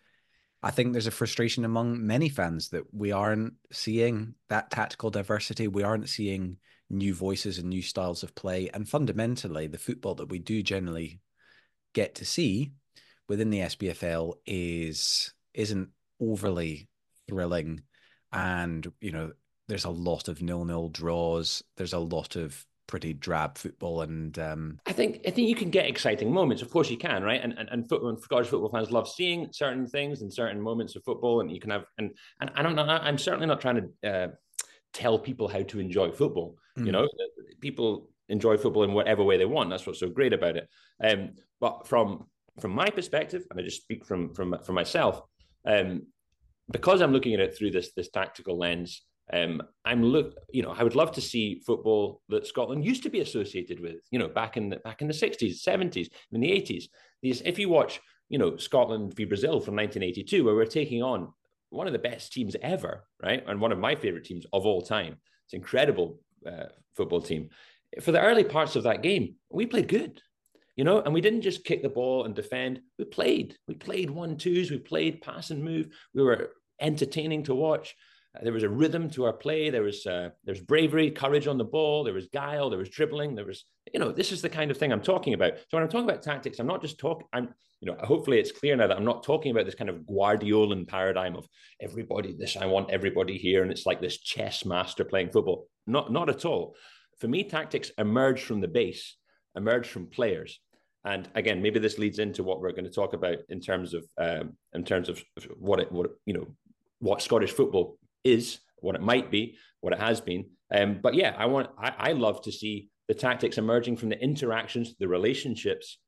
[0.63, 5.69] I think there's a frustration among many fans that we aren't seeing that tactical diversity.
[5.69, 6.57] We aren't seeing
[6.89, 11.21] new voices and new styles of play, and fundamentally, the football that we do generally
[11.93, 12.73] get to see
[13.29, 16.89] within the SPFL is isn't overly
[17.29, 17.83] thrilling,
[18.33, 19.33] and you know
[19.69, 21.63] there's a lot of nil-nil draws.
[21.77, 24.79] There's a lot of pretty drab football and um...
[24.87, 26.63] I think I think you can get exciting moments.
[26.63, 27.41] Of course you can, right?
[27.43, 31.05] And and, and football Scottish football fans love seeing certain things and certain moments of
[31.05, 32.83] football, and you can have and and I don't know.
[32.83, 34.29] I'm certainly not trying to uh,
[34.93, 36.57] tell people how to enjoy football.
[36.79, 36.87] Mm.
[36.87, 37.09] You know,
[37.61, 39.71] people enjoy football in whatever way they want.
[39.71, 40.69] That's what's so great about it.
[41.03, 42.27] Um, but from
[42.61, 45.23] from my perspective, and I just speak from from from myself,
[45.67, 46.03] um,
[46.71, 49.03] because I'm looking at it through this this tactical lens.
[49.33, 53.11] Um, I'm look, you know, I would love to see football that Scotland used to
[53.11, 56.51] be associated with, you know, back in the back in the 60s, 70s, in the
[56.51, 56.85] 80s.
[57.23, 61.33] These, if you watch, you know, Scotland v Brazil from 1982, where we're taking on
[61.71, 64.83] one of the best teams ever, right, and one of my favorite teams of all
[64.83, 65.17] time.
[65.45, 67.51] It's an incredible uh, football team.
[68.01, 70.21] For the early parts of that game, we played good,
[70.77, 72.81] you know, and we didn't just kick the ball and defend.
[72.99, 73.57] We played.
[73.69, 74.71] We played one twos.
[74.71, 75.89] We played pass and move.
[76.15, 77.95] We were entertaining to watch
[78.41, 79.69] there was a rhythm to our play.
[79.69, 82.03] There was uh, was bravery, courage on the ball.
[82.03, 82.71] There was guile.
[82.71, 83.35] There was dribbling.
[83.35, 85.59] There was you know this is the kind of thing I'm talking about.
[85.59, 87.27] So when I'm talking about tactics, I'm not just talking.
[87.33, 90.07] I'm you know hopefully it's clear now that I'm not talking about this kind of
[90.07, 91.47] Guardiolan paradigm of
[91.81, 95.67] everybody this I want everybody here and it's like this chess master playing football.
[95.87, 96.75] Not not at all.
[97.19, 99.17] For me, tactics emerge from the base,
[99.55, 100.59] emerge from players.
[101.05, 104.05] And again, maybe this leads into what we're going to talk about in terms of
[104.17, 105.23] um, in terms of
[105.59, 106.47] what it what you know
[107.01, 110.47] what Scottish football is, what it might be, what it has been.
[110.75, 114.23] Um, but yeah, I want I, I love to see the tactics emerging from the
[114.23, 115.99] interactions, the relationships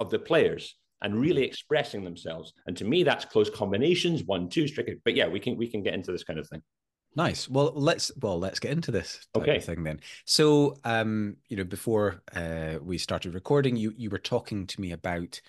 [0.00, 2.52] of the players and really expressing themselves.
[2.66, 4.90] And to me, that's close combinations, one, two, strict.
[5.04, 6.62] But yeah, we can we can get into this kind of thing.
[7.14, 7.48] Nice.
[7.48, 9.60] Well, let's well let's get into this okay.
[9.60, 10.00] thing then.
[10.24, 14.92] So, um, you know, before uh, we started recording, you you were talking to me
[14.92, 15.40] about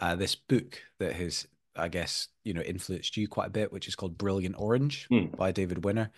[0.00, 3.88] uh, this book that has, I guess, you know, influenced you quite a bit, which
[3.88, 5.34] is called Brilliant Orange mm.
[5.36, 6.10] by David Winner,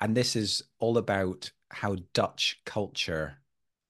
[0.00, 3.38] and this is all about how Dutch culture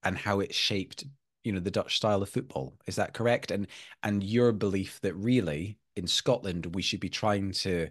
[0.03, 1.05] and how it shaped,
[1.45, 2.79] you know, the Dutch style of football.
[2.87, 3.51] Is that correct?
[3.51, 3.67] And
[4.03, 7.89] and your belief that really in Scotland we should be trying to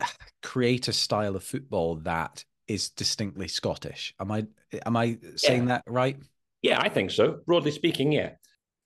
[0.42, 4.14] create a style of football that is distinctly Scottish.
[4.20, 4.46] Am I
[4.86, 5.68] am I saying yeah.
[5.68, 6.16] that right?
[6.62, 7.40] Yeah, I think so.
[7.46, 8.32] Broadly speaking, yeah.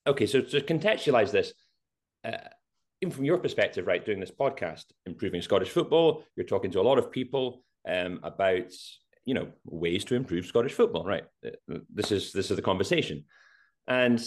[0.06, 1.52] Okay, so to contextualize this,
[2.24, 2.38] uh,
[3.00, 6.82] even from your perspective, right, doing this podcast, improving Scottish football, you're talking to a
[6.82, 8.72] lot of people um, about
[9.24, 11.24] you know ways to improve Scottish football, right?
[11.46, 13.24] Uh, this is this is the conversation,
[13.86, 14.26] and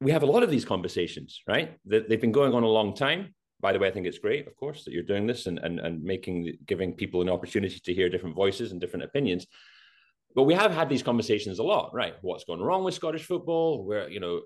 [0.00, 1.78] we have a lot of these conversations, right?
[1.84, 4.56] They've been going on a long time by the way, I think it's great, of
[4.56, 8.08] course, that you're doing this and and and making giving people an opportunity to hear
[8.08, 9.46] different voices and different opinions.
[10.34, 12.14] But we have had these conversations a lot, right?
[12.22, 13.84] What's going wrong with Scottish football?
[13.84, 14.42] Where you know,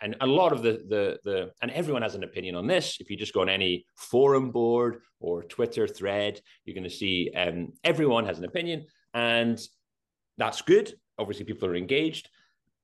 [0.00, 2.98] and a lot of the the the and everyone has an opinion on this.
[3.00, 7.30] If you just go on any forum board or Twitter thread, you're going to see
[7.36, 9.60] um, everyone has an opinion, and
[10.38, 10.94] that's good.
[11.18, 12.30] Obviously, people are engaged.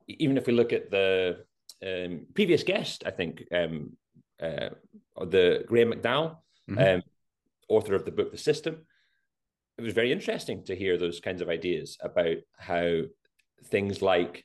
[0.09, 1.45] Even if we look at the
[1.87, 3.97] um, previous guest, I think um,
[4.43, 4.71] uh,
[5.17, 6.37] the Graham McDowell,
[6.69, 6.79] mm-hmm.
[6.79, 7.03] um,
[7.69, 8.85] author of the book The System.
[9.83, 13.01] It was very interesting to hear those kinds of ideas about how
[13.65, 14.45] things like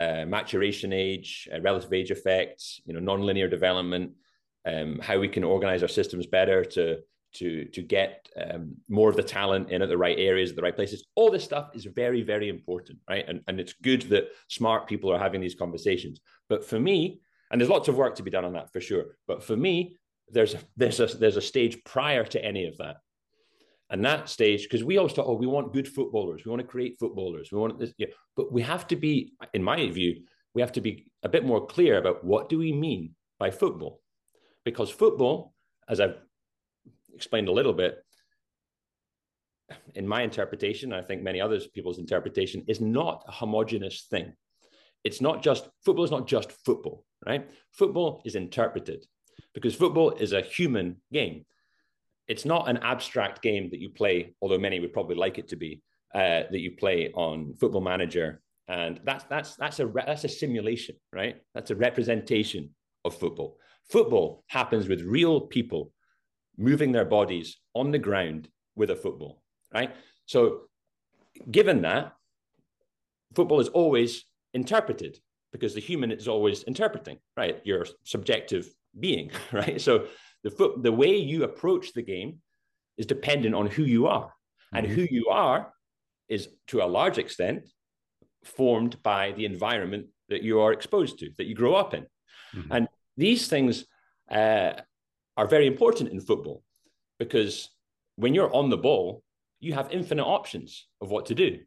[0.00, 4.14] uh, maturation age, uh, relative age effects, you know, nonlinear development,
[4.66, 6.98] um, how we can organize our systems better to
[7.34, 10.62] to to get um, more of the talent in at the right areas, at the
[10.62, 11.06] right places.
[11.14, 13.24] All this stuff is very, very important, right?
[13.28, 16.18] And and it's good that smart people are having these conversations.
[16.48, 17.20] But for me,
[17.52, 19.04] and there's lots of work to be done on that for sure.
[19.28, 19.98] But for me,
[20.30, 22.96] there's a, there's a, there's a stage prior to any of that.
[23.90, 26.66] And that stage, because we always talk, oh, we want good footballers, we want to
[26.66, 28.08] create footballers, we want this, yeah.
[28.36, 30.22] But we have to be, in my view,
[30.54, 34.00] we have to be a bit more clear about what do we mean by football,
[34.64, 35.52] because football,
[35.88, 36.16] as I've
[37.14, 37.98] explained a little bit,
[39.94, 44.32] in my interpretation, I think many others people's interpretation, is not a homogenous thing.
[45.04, 47.50] It's not just football is not just football, right?
[47.72, 49.04] Football is interpreted
[49.52, 51.44] because football is a human game.
[52.28, 55.56] It's not an abstract game that you play, although many would probably like it to
[55.56, 55.82] be,
[56.14, 60.96] uh, that you play on Football Manager, and that's that's that's a that's a simulation,
[61.12, 61.36] right?
[61.54, 62.70] That's a representation
[63.04, 63.58] of football.
[63.90, 65.92] Football happens with real people
[66.56, 69.42] moving their bodies on the ground with a football,
[69.74, 69.94] right?
[70.26, 70.62] So,
[71.50, 72.12] given that,
[73.34, 75.18] football is always interpreted
[75.52, 77.60] because the human is always interpreting, right?
[77.64, 79.80] Your subjective being, right?
[79.80, 80.06] So
[80.44, 82.38] the foot, the way you approach the game
[82.96, 84.32] is dependent on who you are,
[84.72, 84.94] and mm-hmm.
[84.94, 85.72] who you are
[86.28, 87.66] is to a large extent
[88.44, 92.06] formed by the environment that you are exposed to, that you grow up in,
[92.54, 92.72] mm-hmm.
[92.72, 93.86] and these things
[94.30, 94.72] uh,
[95.36, 96.62] are very important in football
[97.18, 97.70] because
[98.16, 99.22] when you're on the ball,
[99.60, 101.58] you have infinite options of what to do.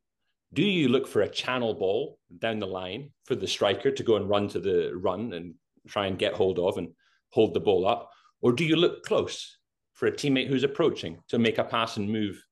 [0.53, 4.15] Do you look for a channel ball down the line for the striker to go
[4.15, 5.55] and run to the run and
[5.87, 6.89] try and get hold of and
[7.31, 8.11] hold the ball up?
[8.41, 9.57] Or do you look close
[9.93, 12.43] for a teammate who's approaching to make a pass and move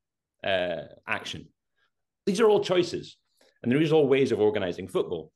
[0.44, 1.48] uh, action?
[2.26, 3.18] These are all choices.
[3.62, 5.32] And there is all ways of organizing football.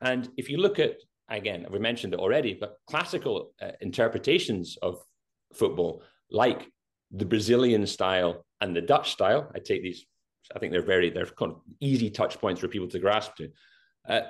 [0.00, 0.96] And if you look at,
[1.28, 5.02] again, we mentioned it already, but classical uh, interpretations of
[5.54, 6.70] football, like
[7.10, 10.04] the Brazilian style and the Dutch style, I take these,
[10.54, 13.50] I think they're very, they're kind of easy touch points for people to grasp to.
[14.08, 14.20] Uh,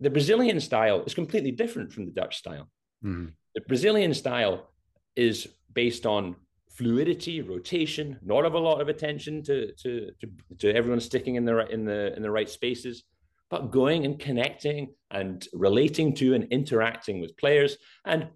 [0.00, 2.68] the Brazilian style is completely different from the Dutch style.
[3.04, 3.32] Mm.
[3.54, 4.70] The Brazilian style
[5.18, 6.36] is based on
[6.70, 11.44] fluidity, rotation, not of a lot of attention to, to, to, to everyone sticking in
[11.44, 13.02] the, right, in, the, in the right spaces,
[13.50, 17.76] but going and connecting and relating to and interacting with players.
[18.04, 18.28] And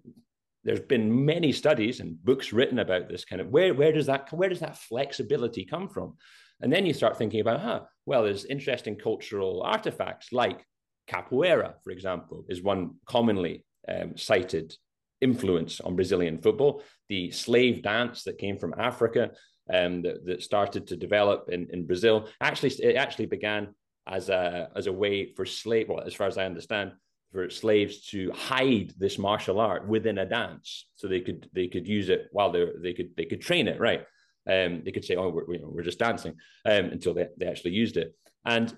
[0.65, 4.31] there's been many studies and books written about this kind of where, where does that
[4.33, 6.15] where does that flexibility come from?
[6.61, 10.65] And then you start thinking about, huh, well, there's interesting cultural artifacts like
[11.09, 14.75] capoeira, for example, is one commonly um, cited
[15.23, 16.83] influence on Brazilian football.
[17.09, 19.31] The slave dance that came from Africa
[19.73, 23.63] um, that, that started to develop in, in Brazil actually it actually began
[24.07, 26.91] as a as a way for slave, well, as far as I understand,
[27.31, 31.87] for slaves to hide this martial art within a dance, so they could they could
[31.87, 34.05] use it while they they could they could train it right.
[34.45, 37.97] Um, they could say, "Oh, we're, we're just dancing," um, until they, they actually used
[37.97, 38.13] it.
[38.45, 38.75] And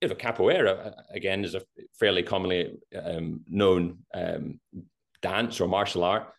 [0.00, 1.62] if a capoeira again is a
[1.98, 4.60] fairly commonly um, known um,
[5.22, 6.32] dance or martial art,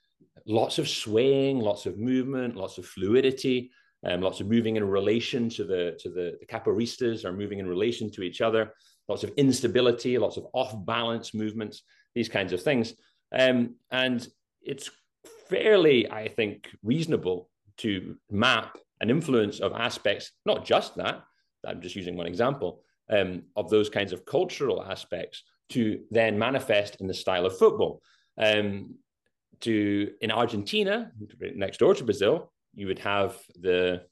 [0.46, 3.72] lots of swaying, lots of movement, lots of fluidity.
[4.06, 7.68] Um, lots of moving in relation to the to the, the capoeiristas are moving in
[7.68, 8.74] relation to each other.
[9.08, 11.82] Lots of instability, lots of off balance movements,
[12.14, 12.94] these kinds of things.
[13.32, 14.26] Um, and
[14.62, 14.92] it's
[15.50, 21.24] fairly, I think, reasonable to map an influence of aspects, not just that,
[21.66, 26.98] I'm just using one example, um, of those kinds of cultural aspects to then manifest
[27.02, 28.02] in the style of football.
[28.38, 28.96] Um,
[29.62, 31.12] to in Argentina,
[31.56, 34.04] next door to Brazil, you would have the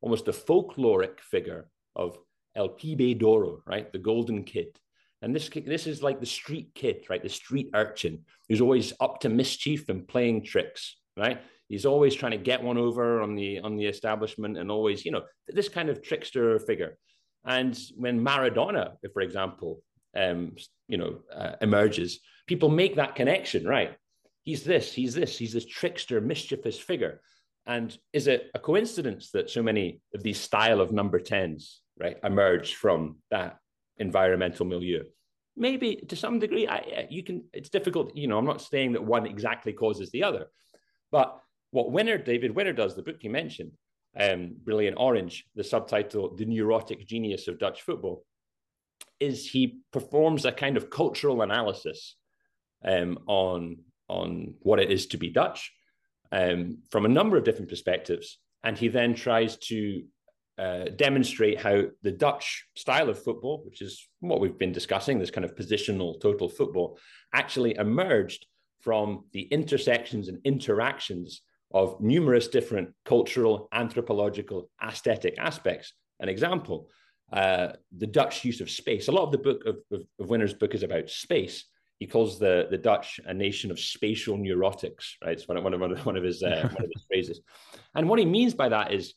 [0.00, 2.18] almost the folkloric figure of
[2.54, 4.78] El Pibe de Oro, right, the golden kid.
[5.22, 9.20] And this this is like the street kid, right, the street urchin who's always up
[9.20, 11.40] to mischief and playing tricks, right.
[11.68, 15.12] He's always trying to get one over on the on the establishment and always, you
[15.12, 16.96] know, this kind of trickster figure.
[17.44, 19.82] And when Maradona, for example,
[20.16, 20.56] um,
[20.88, 23.94] you know, uh, emerges, people make that connection, right?
[24.42, 27.20] He's this, he's this, he's this trickster, mischievous figure.
[27.66, 32.16] And is it a coincidence that so many of these style of number 10s, right,
[32.24, 33.58] emerge from that
[33.98, 35.04] environmental milieu?
[35.54, 39.04] Maybe to some degree, I, you can, it's difficult, you know, I'm not saying that
[39.04, 40.46] one exactly causes the other,
[41.12, 41.38] but
[41.72, 43.72] what Winner, David Winner does, the book you mentioned,
[44.18, 48.24] um, Brilliant Orange, the subtitle, The Neurotic Genius of Dutch Football,
[49.20, 52.16] is he performs a kind of cultural analysis
[52.84, 55.72] um, on, on what it is to be Dutch
[56.32, 58.38] um, from a number of different perspectives.
[58.64, 60.02] And he then tries to
[60.58, 65.30] uh, demonstrate how the Dutch style of football, which is what we've been discussing, this
[65.30, 66.98] kind of positional total football,
[67.32, 68.46] actually emerged
[68.80, 75.92] from the intersections and interactions of numerous different cultural, anthropological, aesthetic aspects.
[76.20, 76.88] An example,
[77.32, 79.08] uh, the Dutch use of space.
[79.08, 81.64] A lot of the book of, of, of Winner's book is about space.
[81.98, 85.32] He calls the, the Dutch a nation of spatial neurotics, right?
[85.32, 87.40] It's one of, one of, one of, his, uh, one of his phrases.
[87.94, 89.14] And what he means by that is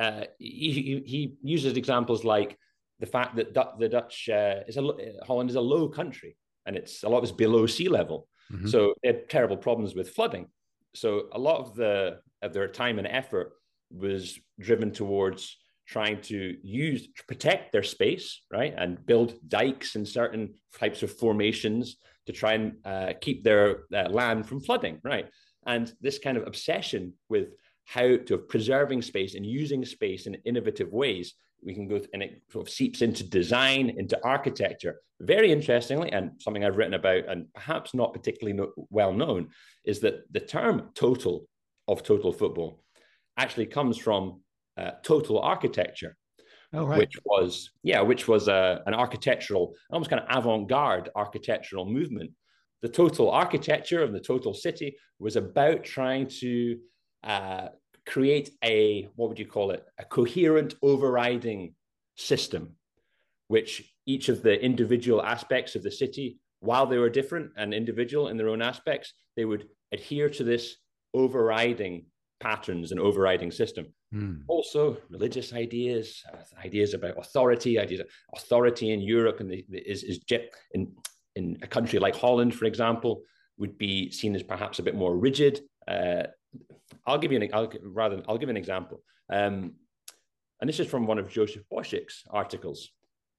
[0.00, 2.58] uh, he, he uses examples like
[3.00, 4.82] the fact that the Dutch uh, is a,
[5.26, 8.28] Holland is a low country and it's a lot of it's below sea level.
[8.50, 8.68] Mm-hmm.
[8.68, 10.48] So they had terrible problems with flooding
[10.94, 13.52] so a lot of the of their time and effort
[13.90, 15.56] was driven towards
[15.86, 21.12] trying to use to protect their space, right, and build dikes and certain types of
[21.12, 21.96] formations
[22.26, 25.28] to try and uh, keep their uh, land from flooding, right.
[25.66, 27.48] And this kind of obsession with
[27.84, 32.42] how to preserving space and using space in innovative ways we can go and it
[32.50, 37.46] sort of seeps into design into architecture very interestingly and something i've written about and
[37.54, 39.48] perhaps not particularly no, well known
[39.84, 41.46] is that the term total
[41.88, 42.82] of total football
[43.36, 44.40] actually comes from
[44.76, 46.16] uh, total architecture
[46.72, 46.98] oh, right.
[46.98, 52.30] which was yeah which was a, uh, an architectural almost kind of avant-garde architectural movement
[52.82, 56.78] the total architecture of the total city was about trying to
[57.24, 57.68] uh,
[58.06, 61.74] create a what would you call it a coherent overriding
[62.16, 62.74] system
[63.48, 68.28] which each of the individual aspects of the city while they were different and individual
[68.28, 70.76] in their own aspects they would adhere to this
[71.14, 72.06] overriding
[72.42, 74.40] patterns and overriding system mm.
[74.48, 79.78] also religious ideas uh, ideas about authority ideas of authority in europe and the, the,
[79.78, 80.20] is, is
[80.72, 80.92] in,
[81.36, 83.22] in a country like holland for example
[83.58, 86.24] would be seen as perhaps a bit more rigid uh,
[87.06, 89.02] I'll give you an I'll, rather I'll give an example.
[89.30, 89.74] Um,
[90.60, 92.90] and this is from one of Joseph Boschik's articles.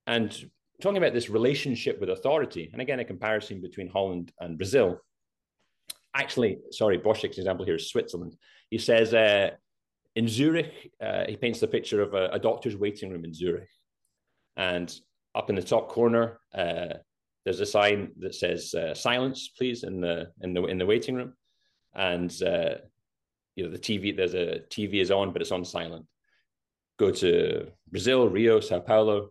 [0.07, 0.35] And
[0.81, 4.99] talking about this relationship with authority, and again, a comparison between Holland and Brazil.
[6.15, 8.35] Actually, sorry, Boschik's example here is Switzerland.
[8.73, 9.51] He says uh,
[10.15, 13.69] in Zurich, uh, he paints the picture of a, a, doctor's waiting room in Zurich.
[14.57, 14.91] And
[15.35, 16.95] up in the top corner, uh,
[17.45, 21.13] there's a sign that says uh, silence, please, in the, in the, in the waiting
[21.13, 21.33] room.
[21.93, 22.77] And uh,
[23.55, 26.07] you know the TV there's a TV is on but it's on silent.
[26.97, 29.29] Go to Brazil, Rio, Sao Paulo,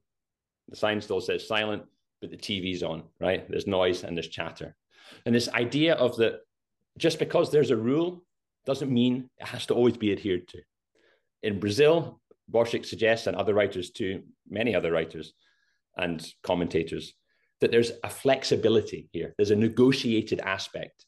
[0.68, 1.82] the sign still says silent,
[2.20, 3.51] but the TV's on, right?
[3.51, 4.76] There's noise and there's chatter.
[5.26, 6.43] And this idea of that
[6.97, 8.22] just because there's a rule
[8.64, 10.60] doesn't mean it has to always be adhered to.
[11.42, 15.32] In Brazil, Boschik suggests, and other writers too, many other writers
[15.96, 17.14] and commentators,
[17.60, 19.34] that there's a flexibility here.
[19.36, 21.06] There's a negotiated aspect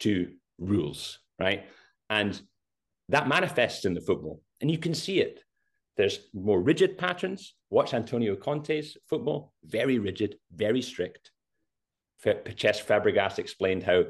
[0.00, 1.66] to rules, right?
[2.08, 2.40] And
[3.08, 5.42] that manifests in the football, and you can see it.
[5.96, 7.54] There's more rigid patterns.
[7.68, 11.30] Watch Antonio Conte's football, very rigid, very strict.
[12.24, 14.04] Cesc Fabregas explained how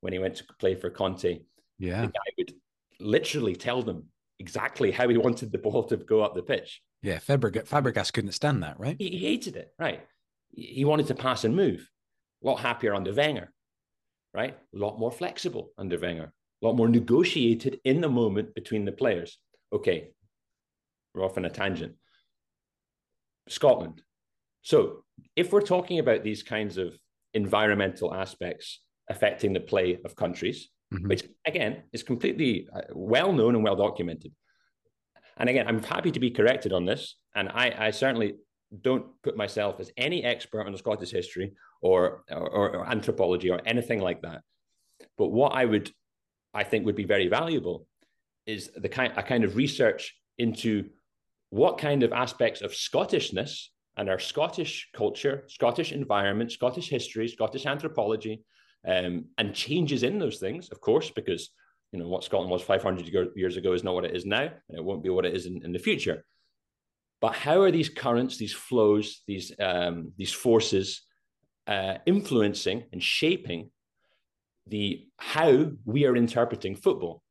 [0.00, 1.40] when he went to play for Conte,
[1.78, 2.02] yeah.
[2.02, 2.52] the guy would
[3.00, 4.04] literally tell them
[4.38, 6.82] exactly how he wanted the ball to go up the pitch.
[7.02, 8.96] Yeah, Fabregas, Fabregas couldn't stand that, right?
[8.98, 10.06] He, he hated it, right?
[10.50, 11.88] He wanted to pass and move.
[12.42, 13.52] A lot happier under Wenger,
[14.34, 14.56] right?
[14.74, 18.92] A lot more flexible under Wenger a lot more negotiated in the moment between the
[18.92, 19.38] players.
[19.72, 20.10] Okay,
[21.14, 21.94] we're off on a tangent.
[23.48, 24.02] Scotland.
[24.62, 25.04] So
[25.36, 26.98] if we're talking about these kinds of
[27.34, 31.08] environmental aspects affecting the play of countries, mm-hmm.
[31.08, 34.32] which again is completely uh, well known and well documented.
[35.36, 37.16] And again, I'm happy to be corrected on this.
[37.34, 38.36] And I, I certainly
[38.80, 44.00] don't put myself as any expert on Scottish history or, or, or anthropology or anything
[44.00, 44.40] like that.
[45.18, 45.92] But what I would,
[46.54, 47.86] I think, would be very valuable
[48.46, 50.88] is the kind, a kind of research into
[51.50, 53.66] what kind of aspects of Scottishness
[53.96, 58.42] and our Scottish culture, Scottish environment, Scottish history, Scottish anthropology,
[58.86, 61.50] um, and changes in those things, of course, because
[61.92, 64.78] you know what Scotland was 500 years ago is not what it is now, and
[64.78, 66.24] it won't be what it is in, in the future.
[67.20, 71.02] But how are these currents, these flows, these um, these forces
[71.66, 73.70] uh, influencing and shaping
[74.66, 77.22] the how we are interpreting football?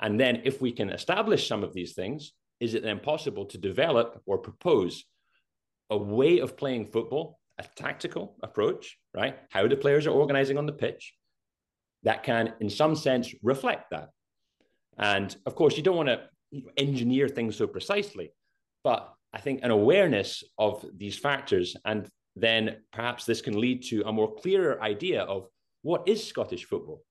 [0.00, 3.58] And then, if we can establish some of these things, is it then possible to
[3.58, 5.04] develop or propose
[5.90, 9.36] a way of playing football, a tactical approach, right?
[9.50, 11.14] How the players are organizing on the pitch
[12.04, 14.10] that can, in some sense, reflect that.
[14.98, 16.20] And of course, you don't want to
[16.76, 18.32] engineer things so precisely,
[18.84, 24.02] but I think an awareness of these factors, and then perhaps this can lead to
[24.06, 25.48] a more clearer idea of
[25.82, 27.02] what is Scottish football?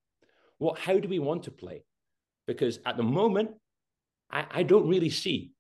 [0.58, 1.84] What, how do we want to play?
[2.48, 3.52] Because at the moment,
[4.32, 5.52] I, I don't really see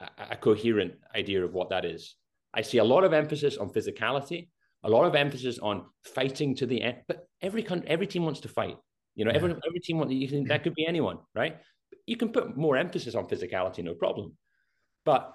[0.00, 2.16] a, a coherent idea of what that is.
[2.54, 4.48] I see a lot of emphasis on physicality,
[4.84, 6.98] a lot of emphasis on fighting to the end.
[7.08, 8.76] But every country, every team wants to fight.
[9.14, 9.36] You know, yeah.
[9.36, 10.12] every every team wants.
[10.14, 11.58] You can, that could be anyone, right?
[12.06, 14.36] You can put more emphasis on physicality, no problem.
[15.04, 15.32] But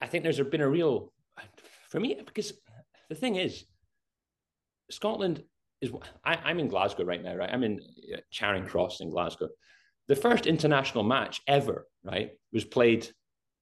[0.00, 1.12] I think there's been a real,
[1.88, 2.52] for me, because
[3.08, 3.64] the thing is,
[4.90, 5.42] Scotland
[5.80, 5.90] is.
[6.24, 7.50] I, am in Glasgow right now, right?
[7.52, 7.80] I'm in
[8.14, 9.48] uh, Charing Cross in Glasgow.
[10.08, 13.08] The first international match ever, right, was played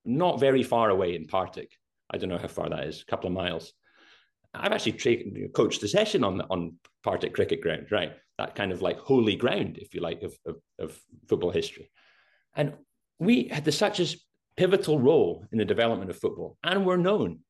[0.05, 1.71] not very far away in Partick.
[2.11, 3.73] I don't know how far that is, a couple of miles.
[4.55, 8.13] I've actually tra- coached a session on on Partick Cricket Ground, right?
[8.39, 10.99] That kind of like holy ground, if you like, of, of, of
[11.29, 11.91] football history.
[12.55, 12.75] And
[13.19, 14.07] we had the, such a
[14.57, 17.41] pivotal role in the development of football, and we're known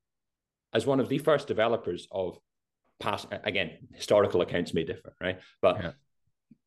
[0.72, 2.38] as one of the first developers of
[3.00, 3.26] past.
[3.44, 5.40] Again, historical accounts may differ, right?
[5.62, 5.90] But yeah.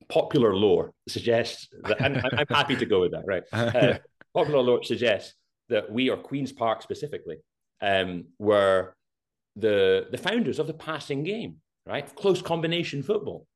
[0.10, 3.44] popular lore suggests that, and I'm happy to go with that, right?
[3.54, 3.98] Uh,
[4.34, 5.34] popular lore suggests
[5.70, 7.38] that we, or Queens Park specifically,
[7.82, 8.96] um, were
[9.56, 12.14] the, the founders of the passing game, right?
[12.16, 13.48] Close combination football.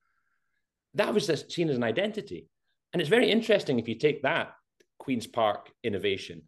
[0.95, 2.47] That was seen as an identity.
[2.91, 4.53] And it's very interesting if you take that
[4.99, 6.43] Queen's Park innovation,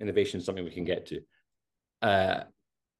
[0.00, 1.20] innovation is something we can get to,
[2.02, 2.44] uh,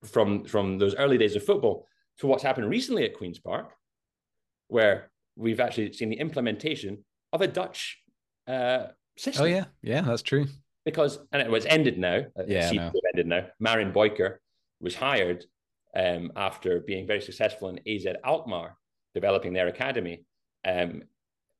[0.04, 1.86] from, from those early days of football
[2.18, 3.72] to what's happened recently at Queen's Park,
[4.68, 7.98] where we've actually seen the implementation of a Dutch
[8.46, 9.44] uh, system.
[9.44, 9.64] Oh, yeah.
[9.82, 10.46] Yeah, that's true
[10.84, 12.22] because and it was ended now.
[12.38, 12.92] Uh, yeah, no.
[13.12, 13.46] ended now.
[13.62, 14.38] Marijn Beuker
[14.80, 15.44] was hired
[15.94, 18.76] um, after being very successful in AZ Alkmaar,
[19.14, 20.24] developing their academy.
[20.64, 21.02] Um,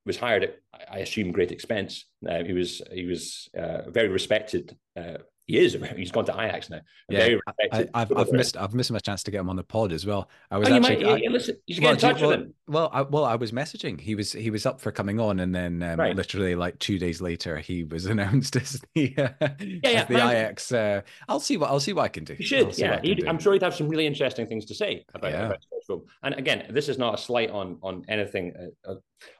[0.05, 0.55] was hired at,
[0.91, 2.05] I assume, great expense.
[2.27, 5.17] Uh, he was he was uh, very respected uh,
[5.47, 5.77] he is.
[5.97, 6.81] He's gone to Ajax now.
[7.09, 7.35] Yeah,
[7.71, 10.05] I, have I've missed I've missed my chance to get him on the pod as
[10.05, 10.29] well.
[10.51, 10.99] I was oh, actually.
[10.99, 12.53] You, might, I, listen, you should well, get in touch well, with him.
[12.67, 13.99] Well, I, well, I was messaging.
[13.99, 16.15] He was he was up for coming on, and then um, right.
[16.15, 20.15] literally like two days later, he was announced as the uh, yeah, yeah, as the
[20.15, 20.71] Ajax.
[20.71, 22.35] Uh, I'll see what I'll see what I can do.
[22.37, 22.77] You should.
[22.77, 25.45] Yeah, I'm sure he'd have some really interesting things to say about, yeah.
[25.89, 28.53] about And again, this is not a slight on on anything
[28.87, 28.95] uh, uh,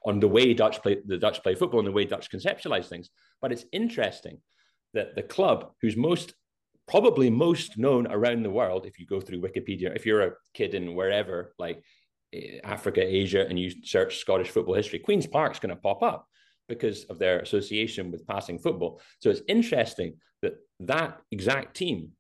[0.06, 3.12] on the way Dutch play the Dutch play football and the way Dutch conceptualize things,
[3.40, 4.40] but it's interesting
[4.94, 6.34] that the club who's most
[6.88, 9.96] probably most known around the world if you go through Wikipedia.
[9.96, 11.82] If you're a kid in wherever, like
[12.34, 16.28] eh, Africa, Asia, and you search Scottish football history, Queen's Park's going to pop up
[16.68, 19.02] because of their association with passing football.
[19.20, 22.12] So it's interesting that that exact team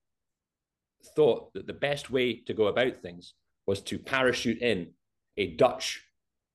[1.15, 3.33] thought that the best way to go about things
[3.65, 4.91] was to parachute in
[5.37, 6.03] a Dutch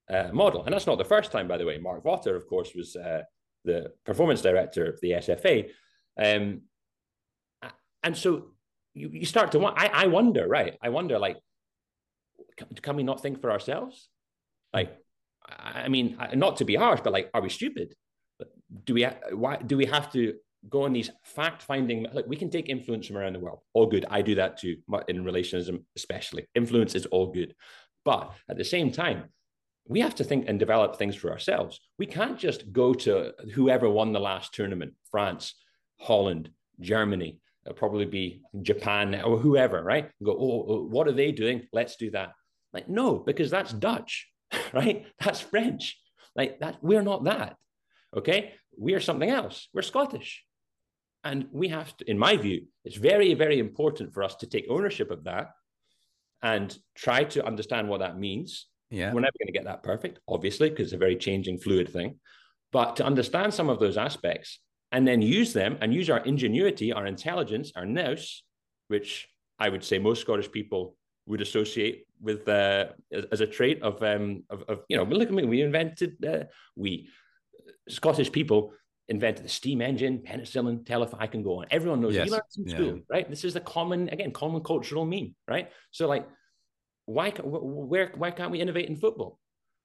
[0.08, 0.64] uh, model.
[0.64, 1.78] And that's not the first time, by the way.
[1.78, 3.22] Mark Wotte, of course, was uh,
[3.64, 5.68] the performance director of the SFA.
[6.16, 6.62] Um,
[8.02, 8.52] and so
[8.94, 10.76] you, you start to I, I wonder, right?
[10.82, 11.38] I wonder, like,
[12.56, 14.08] can, can we not think for ourselves?
[14.72, 14.96] Like,
[15.48, 17.94] I mean, not to be harsh, but like, are we stupid?
[18.84, 20.34] Do we, why do we have to
[20.68, 23.86] go on these fact finding like we can take influence from around the world all
[23.86, 24.76] good i do that too
[25.08, 27.54] in relationism especially influence is all good
[28.04, 29.24] but at the same time
[29.88, 33.88] we have to think and develop things for ourselves we can't just go to whoever
[33.88, 35.54] won the last tournament france
[35.98, 40.08] holland germany It'll probably be Japan or whoever, right?
[40.22, 41.66] go, oh, oh, what are they doing?
[41.72, 42.30] Let's do that.
[42.72, 44.28] Like, no, because that's Dutch,
[44.72, 45.06] right?
[45.18, 46.00] That's French.
[46.36, 47.56] Like that, we're not that.
[48.16, 48.54] Okay.
[48.78, 49.68] We are something else.
[49.74, 50.44] We're Scottish.
[51.24, 54.66] And we have to, in my view, it's very, very important for us to take
[54.70, 55.48] ownership of that
[56.42, 58.66] and try to understand what that means.
[58.90, 59.12] Yeah.
[59.12, 62.20] We're never going to get that perfect, obviously, because it's a very changing, fluid thing.
[62.70, 64.60] But to understand some of those aspects
[64.92, 68.42] and then use them and use our ingenuity, our intelligence, our nous,
[68.88, 69.28] which
[69.58, 72.86] I would say most Scottish people would associate with uh,
[73.32, 76.44] as a trait of, um, of, of you know, look at me, we invented, uh,
[76.76, 77.08] we
[77.88, 78.72] Scottish people
[79.08, 81.66] invented the steam engine, penicillin, telephone, I can go on.
[81.70, 82.26] Everyone knows yes.
[82.26, 83.02] we learned in school, yeah.
[83.10, 83.30] right?
[83.30, 85.70] This is the common, again, common cultural meme, right?
[85.90, 86.26] So like,
[87.06, 89.38] why, where, why can't we innovate in football?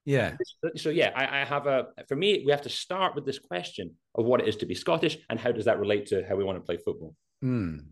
[0.05, 0.35] Yeah.
[0.75, 3.91] So yeah, I, I, have a for me, we have to start with this question
[4.15, 6.43] of what it is to be Scottish and how does that relate to how we
[6.43, 7.15] want to play football.
[7.43, 7.85] Mm.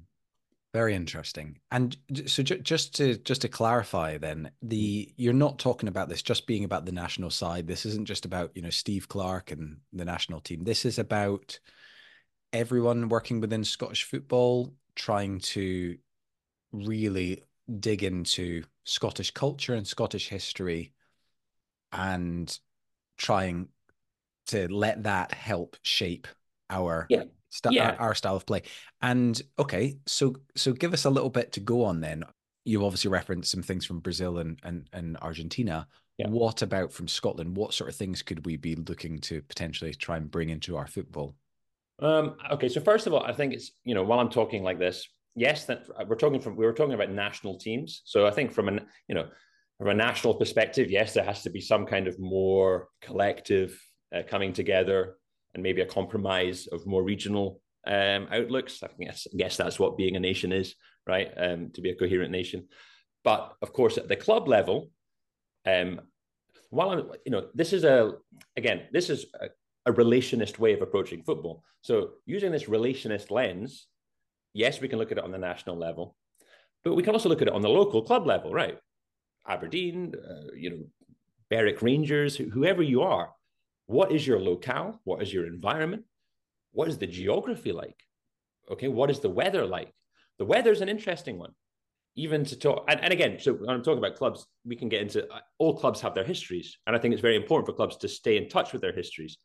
[0.73, 1.57] Very interesting.
[1.71, 1.97] And
[2.27, 6.63] so just to just to clarify then, the you're not talking about this just being
[6.63, 7.65] about the national side.
[7.65, 10.63] This isn't just about, you know, Steve Clarke and the national team.
[10.63, 11.59] This is about
[12.53, 15.97] everyone working within Scottish football trying to
[16.71, 17.43] really
[17.79, 20.93] dig into Scottish culture and Scottish history
[21.91, 22.57] and
[23.17, 23.67] trying
[24.47, 26.27] to let that help shape
[26.69, 27.91] our yeah st- yeah.
[27.91, 28.63] our, our style of play.
[29.01, 32.23] And okay, so so give us a little bit to go on then.
[32.65, 35.87] You obviously referenced some things from Brazil and and, and Argentina.
[36.17, 36.27] Yeah.
[36.27, 37.55] What about from Scotland?
[37.55, 40.87] What sort of things could we be looking to potentially try and bring into our
[40.87, 41.35] football?
[42.01, 44.79] Um, okay, so first of all, I think it's you know while I'm talking like
[44.79, 48.01] this, yes, that we're talking from we were talking about national teams.
[48.05, 49.27] So I think from an you know
[49.79, 53.81] from a national perspective, yes, there has to be some kind of more collective
[54.13, 55.15] uh, coming together
[55.53, 58.83] and maybe a compromise of more regional um, outlooks.
[58.83, 60.75] I guess, I guess that's what being a nation is,
[61.07, 61.31] right?
[61.37, 62.67] Um, to be a coherent nation.
[63.23, 64.91] But of course, at the club level,
[65.65, 66.01] um,
[66.71, 68.15] while I'm, you know, this is a,
[68.57, 69.47] again, this is a,
[69.89, 71.63] a relationist way of approaching football.
[71.81, 73.87] So using this relationist lens,
[74.53, 76.17] yes, we can look at it on the national level,
[76.83, 78.77] but we can also look at it on the local club level, right?
[79.49, 80.83] Aberdeen, uh, you know,
[81.49, 83.31] Berwick Rangers, whoever you are,
[83.87, 85.01] what is your locale?
[85.03, 86.03] What is your environment?
[86.71, 87.95] What is the geography like?
[88.71, 89.91] Okay, what is the weather like?
[90.37, 91.53] The weather is an interesting one.
[92.15, 95.01] Even to talk, and, and again, so when I'm talking about clubs, we can get
[95.01, 96.77] into uh, all clubs have their histories.
[96.85, 99.37] And I think it's very important for clubs to stay in touch with their histories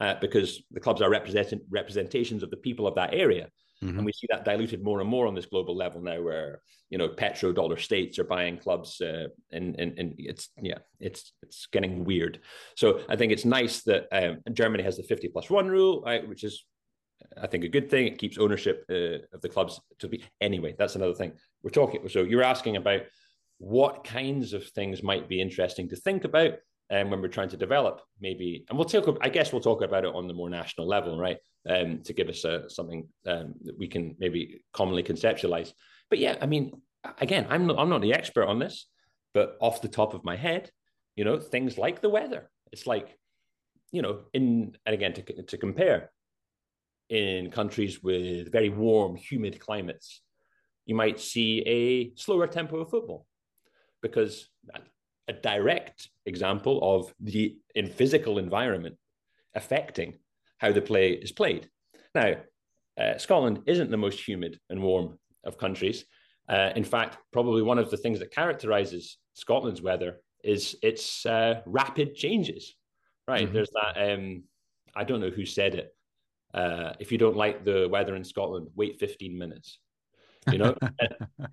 [0.00, 3.48] uh, because the clubs are representing representations of the people of that area.
[3.82, 3.98] Mm-hmm.
[3.98, 6.60] And we see that diluted more and more on this global level now, where
[6.90, 11.66] you know petrodollar states are buying clubs, uh, and, and and it's yeah, it's it's
[11.66, 12.40] getting weird.
[12.76, 16.26] So I think it's nice that um, Germany has the fifty plus one rule, right,
[16.28, 16.64] which is
[17.40, 18.06] I think a good thing.
[18.06, 20.74] It keeps ownership uh, of the clubs to be anyway.
[20.78, 22.08] That's another thing we're talking.
[22.08, 23.02] So you're asking about
[23.58, 26.54] what kinds of things might be interesting to think about
[26.92, 30.04] um, when we're trying to develop maybe and we'll talk i guess we'll talk about
[30.04, 31.38] it on the more national level right?
[31.68, 35.72] Um, to give us a, something um, that we can maybe commonly conceptualize.
[36.10, 36.72] But yeah i mean
[37.18, 38.86] again i'm not, I'm not the expert on this
[39.34, 40.70] but off the top of my head
[41.16, 43.16] you know things like the weather it's like
[43.90, 46.10] you know in and again to, to compare
[47.08, 50.22] in countries with very warm humid climates
[50.86, 53.26] you might see a slower tempo of football
[54.02, 54.48] because
[55.28, 58.96] a direct example of the in physical environment
[59.54, 60.18] affecting
[60.58, 61.68] how the play is played.
[62.14, 62.36] Now,
[62.98, 66.04] uh, Scotland isn't the most humid and warm of countries.
[66.48, 71.62] Uh, in fact, probably one of the things that characterizes Scotland's weather is its uh,
[71.66, 72.74] rapid changes.
[73.28, 73.44] Right?
[73.44, 73.54] Mm-hmm.
[73.54, 74.12] There's that.
[74.12, 74.44] Um,
[74.94, 75.94] I don't know who said it.
[76.52, 79.78] Uh, if you don't like the weather in Scotland, wait 15 minutes
[80.50, 80.74] you know?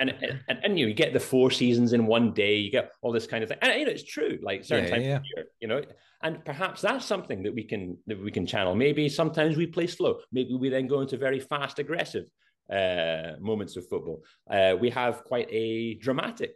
[0.02, 2.72] And, and, and, and, you, know, you get the four seasons in one day you
[2.72, 3.58] get all this kind of thing.
[3.62, 5.16] And you know it's true like certain yeah, times yeah.
[5.18, 5.82] of year you know?
[6.24, 8.76] And perhaps that's something that we can that we can channel.
[8.76, 10.20] Maybe sometimes we play slow.
[10.32, 12.26] Maybe we then go into very fast aggressive
[12.72, 14.24] uh, moments of football.
[14.50, 16.56] Uh, we have quite a dramatic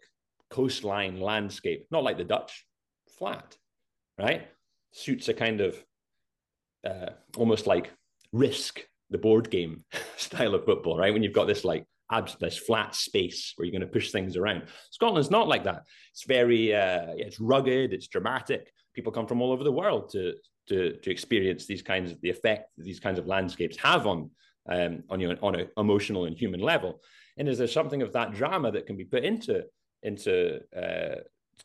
[0.50, 2.66] coastline landscape not like the dutch
[3.18, 3.58] flat
[4.20, 4.48] right?
[4.92, 5.84] Suits a kind of
[6.86, 7.92] uh, almost like
[8.32, 9.84] risk the board game
[10.18, 11.12] style of football right?
[11.12, 11.86] When you've got this like
[12.39, 14.64] this flat space where you're going to push things around.
[14.91, 15.84] Scotland's not like that.
[16.11, 18.72] It's very, uh, it's rugged, it's dramatic.
[18.93, 20.34] People come from all over the world to
[20.70, 24.30] to to experience these kinds of the effect these kinds of landscapes have on
[24.70, 27.01] um, on you on an emotional and human level.
[27.38, 29.64] And is there something of that drama that can be put into
[30.03, 31.16] into uh,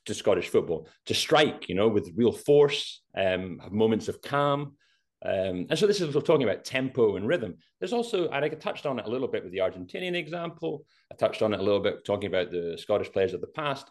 [0.06, 4.74] to Scottish football to strike, you know, with real force, um, have moments of calm,
[5.24, 7.56] um, and so this is we're talking about tempo and rhythm.
[7.80, 10.84] There's also, and I touched on it a little bit with the Argentinian example.
[11.10, 13.90] I touched on it a little bit talking about the Scottish players of the past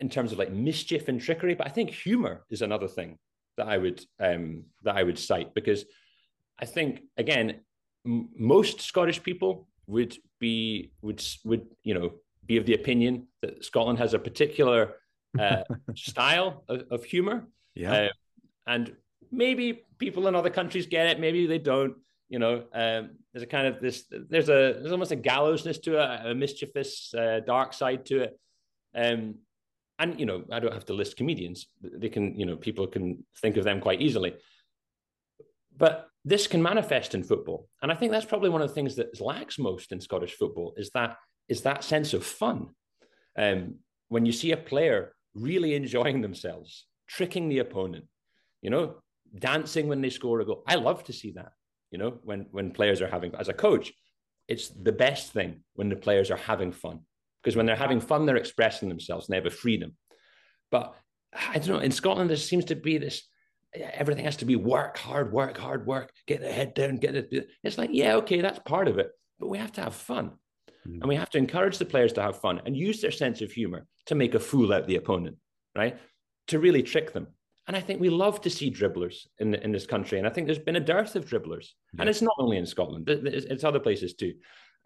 [0.00, 1.54] in terms of like mischief and trickery.
[1.54, 3.18] But I think humor is another thing
[3.56, 5.84] that I would um, that I would cite because
[6.58, 7.60] I think again
[8.04, 12.12] m- most Scottish people would be would would you know
[12.44, 14.96] be of the opinion that Scotland has a particular
[15.38, 15.62] uh,
[15.94, 17.46] style of, of humor.
[17.76, 17.92] Yeah.
[17.92, 18.08] Uh,
[18.66, 18.96] and
[19.30, 21.96] maybe people in other countries get it, maybe they don't.
[22.28, 24.04] You know, um, there's a kind of this.
[24.10, 28.38] There's a there's almost a gallowsness to it, a mischievous, uh, dark side to it.
[28.94, 29.36] Um,
[29.98, 31.66] and you know, I don't have to list comedians.
[31.82, 34.34] They can, you know, people can think of them quite easily.
[35.76, 38.96] But this can manifest in football, and I think that's probably one of the things
[38.96, 41.16] that lacks most in Scottish football is that
[41.48, 42.68] is that sense of fun.
[43.36, 43.76] Um,
[44.08, 48.06] when you see a player really enjoying themselves, tricking the opponent,
[48.62, 48.96] you know,
[49.36, 50.62] dancing when they score a goal.
[50.66, 51.52] I love to see that,
[51.90, 53.92] you know, when when players are having as a coach,
[54.48, 57.00] it's the best thing when the players are having fun.
[57.42, 59.96] Because when they're having fun, they're expressing themselves and they have a freedom.
[60.70, 60.94] But
[61.32, 63.22] I don't know, in Scotland, there seems to be this
[63.74, 67.48] everything has to be work hard, work hard, work, get the head down, get it.
[67.62, 70.32] It's like, yeah, okay, that's part of it, but we have to have fun.
[70.86, 71.00] Mm.
[71.00, 73.52] And we have to encourage the players to have fun and use their sense of
[73.52, 75.36] humor to make a fool out the opponent,
[75.76, 75.98] right?
[76.48, 77.28] To really trick them.
[77.68, 80.18] And I think we love to see dribblers in, in this country.
[80.18, 81.68] And I think there's been a dearth of dribblers.
[81.92, 82.00] Yeah.
[82.00, 84.34] And it's not only in Scotland, it's, it's other places too.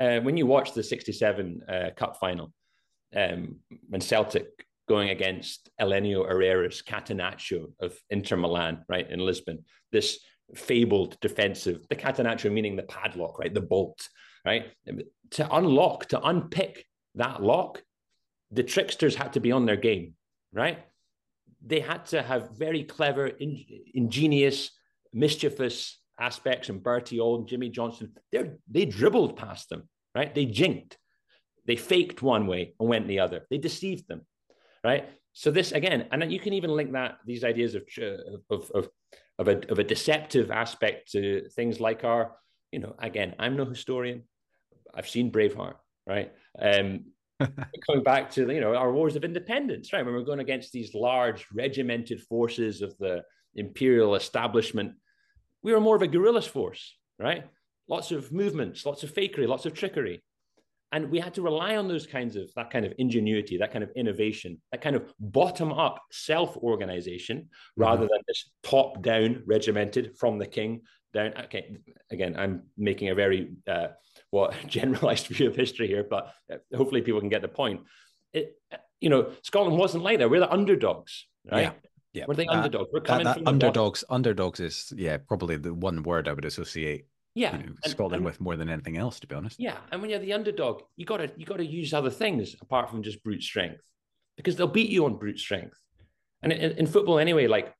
[0.01, 2.53] Uh, when you watch the 67 uh, Cup final,
[3.15, 3.57] um,
[3.89, 10.19] when Celtic going against Helenio Herrera's Catenaccio of Inter Milan, right, in Lisbon, this
[10.57, 14.09] fabled defensive, the Catenaccio meaning the padlock, right, the bolt,
[14.45, 14.73] right?
[15.33, 17.81] To unlock, to unpick that lock,
[18.51, 20.15] the tricksters had to be on their game,
[20.53, 20.81] right?
[21.65, 24.71] They had to have very clever, in, ingenious,
[25.13, 26.69] mischievous aspects.
[26.69, 30.35] And Bertie Auld, Jimmy Johnstone—they they dribbled past them, right?
[30.35, 30.99] They jinked,
[31.67, 33.47] they faked one way and went the other.
[33.51, 34.23] They deceived them,
[34.83, 35.09] right?
[35.33, 37.85] So this again, and you can even link that these ideas of
[38.51, 38.89] of of
[39.39, 42.37] of a, of a deceptive aspect to things like our,
[42.71, 44.25] you know, again, I'm no historian,
[44.95, 46.33] I've seen Braveheart, right?
[46.59, 47.12] Um,
[47.87, 50.05] coming back to you know our wars of independence, right?
[50.05, 53.23] When we're going against these large regimented forces of the
[53.55, 54.93] imperial establishment,
[55.63, 57.45] we were more of a guerrillas force, right?
[57.89, 60.23] Lots of movements, lots of fakery, lots of trickery.
[60.93, 63.83] And we had to rely on those kinds of that kind of ingenuity, that kind
[63.83, 67.83] of innovation, that kind of bottom up self organization mm-hmm.
[67.83, 70.83] rather than this top down regimented from the king
[71.15, 71.33] down.
[71.45, 71.79] Okay,
[72.11, 73.89] again, I'm making a very uh,
[74.31, 77.81] what generalized view of history here, but uh, hopefully people can get the point.
[78.35, 78.57] It,
[79.01, 80.31] you know, Scotland wasn't like that.
[80.31, 81.63] We're the underdogs, right?
[81.63, 81.73] Yeah.
[82.15, 82.91] Yeah, we're the uh, underdogs.
[82.93, 84.05] We're coming that, that underdogs.
[84.05, 84.15] Bottom.
[84.17, 87.07] Underdogs is yeah, probably the one word I would associate.
[87.35, 89.59] Yeah, you know, Scotland and, and, with more than anything else, to be honest.
[89.59, 93.03] Yeah, and when you're the underdog, you gotta you gotta use other things apart from
[93.03, 93.81] just brute strength,
[94.37, 95.79] because they'll beat you on brute strength.
[96.43, 97.75] And in, in football anyway, like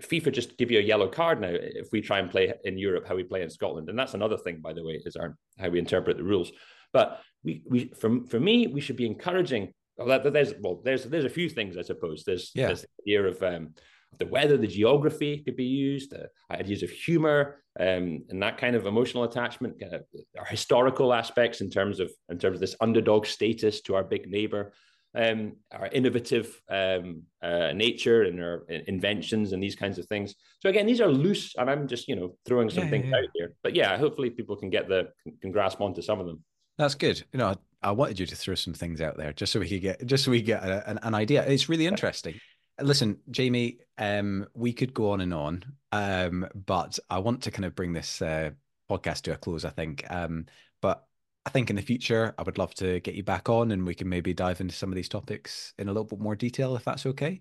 [0.00, 3.06] FIFA just give you a yellow card now if we try and play in Europe
[3.06, 5.68] how we play in Scotland, and that's another thing, by the way, is our how
[5.68, 6.52] we interpret the rules.
[6.92, 9.72] But we, we for, for me, we should be encouraging.
[9.98, 12.24] Well, there's well, there's there's a few things I suppose.
[12.24, 12.66] There's yeah.
[12.68, 13.74] there's the idea of um,
[14.18, 18.76] the weather, the geography could be used, uh, ideas of humor, um, and that kind
[18.76, 19.98] of emotional attachment, uh,
[20.38, 24.30] our historical aspects in terms of in terms of this underdog status to our big
[24.30, 24.72] neighbor
[25.16, 30.34] um, our innovative um, uh, nature and our inventions and these kinds of things.
[30.60, 33.16] So again, these are loose, and I'm just you know throwing some yeah, things yeah,
[33.16, 33.52] out here.
[33.62, 35.08] But yeah, hopefully people can get the
[35.40, 36.44] can grasp onto some of them.
[36.76, 37.24] That's good.
[37.32, 39.80] You know, I wanted you to throw some things out there just so we could
[39.80, 41.46] get just so we get a, an, an, idea.
[41.46, 42.34] It's really interesting.
[42.80, 47.64] Listen, Jamie, um, we could go on and on, um, but I want to kind
[47.64, 48.50] of bring this uh,
[48.90, 49.64] podcast to a close.
[49.64, 50.46] I think, um,
[50.82, 51.04] but
[51.46, 53.94] I think in the future, I would love to get you back on and we
[53.94, 56.84] can maybe dive into some of these topics in a little bit more detail, if
[56.84, 57.40] that's okay.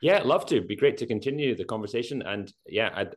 [0.00, 0.56] Yeah, love to.
[0.56, 2.22] It'd be great to continue the conversation.
[2.22, 3.14] And yeah, I'd,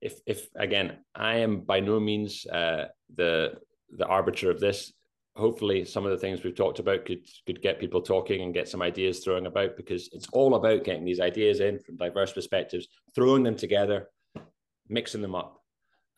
[0.00, 3.54] if if again, I am by no means uh, the
[3.96, 4.92] the arbiter of this.
[5.36, 8.68] Hopefully, some of the things we've talked about could could get people talking and get
[8.68, 12.88] some ideas throwing about because it's all about getting these ideas in from diverse perspectives,
[13.14, 14.08] throwing them together,
[14.88, 15.62] mixing them up,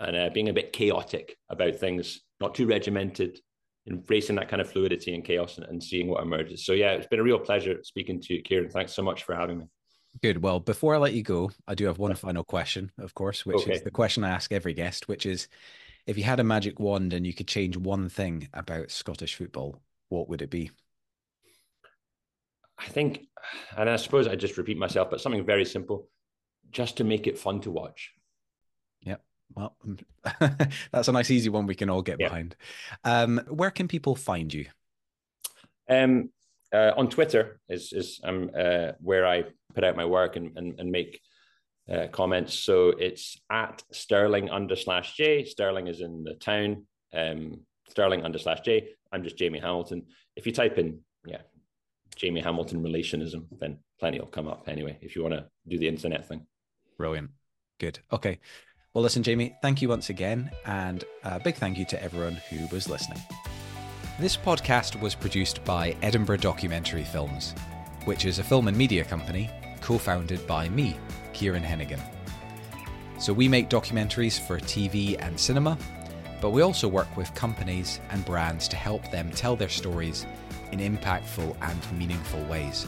[0.00, 3.38] and uh, being a bit chaotic about things not too regimented,
[3.88, 6.66] embracing that kind of fluidity and chaos and, and seeing what emerges.
[6.66, 8.70] So yeah, it's been a real pleasure speaking to you, Kieran.
[8.70, 9.66] Thanks so much for having me.
[10.22, 10.42] Good.
[10.42, 13.62] Well, before I let you go, I do have one final question, of course, which
[13.62, 13.72] okay.
[13.72, 15.48] is the question I ask every guest, which is
[16.06, 19.80] if you had a magic wand and you could change one thing about Scottish football,
[20.08, 20.70] what would it be?
[22.78, 23.26] I think,
[23.76, 26.08] and I suppose I just repeat myself, but something very simple,
[26.70, 28.12] just to make it fun to watch.
[29.02, 29.16] Yeah.
[29.54, 29.76] Well,
[30.92, 32.28] that's a nice, easy one we can all get yeah.
[32.28, 32.56] behind.
[33.04, 34.66] Um, where can people find you?
[35.88, 36.30] Um,
[36.72, 39.44] uh, on Twitter is is um, uh, where I
[39.74, 41.20] put out my work and, and, and make
[41.90, 42.58] uh, comments.
[42.58, 45.44] So it's at Stirling under slash J.
[45.44, 46.86] Stirling is in the town.
[47.12, 48.88] Um, Stirling under slash J.
[49.12, 50.06] I'm just Jamie Hamilton.
[50.36, 51.42] If you type in, yeah,
[52.16, 55.88] Jamie Hamilton relationism, then plenty will come up anyway, if you want to do the
[55.88, 56.46] internet thing.
[56.96, 57.30] Brilliant.
[57.78, 58.00] Good.
[58.12, 58.38] Okay.
[58.92, 60.50] Well, listen, Jamie, thank you once again.
[60.64, 63.20] And a big thank you to everyone who was listening.
[64.20, 67.54] This podcast was produced by Edinburgh Documentary Films,
[68.04, 69.50] which is a film and media company
[69.84, 70.96] co founded by me,
[71.34, 72.00] Kieran Hennigan.
[73.18, 75.76] So we make documentaries for TV and cinema,
[76.40, 80.24] but we also work with companies and brands to help them tell their stories
[80.72, 82.86] in impactful and meaningful ways.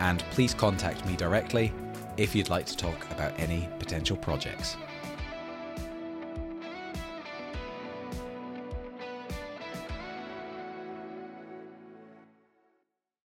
[0.00, 1.72] And please contact me directly
[2.18, 4.76] if you'd like to talk about any potential projects.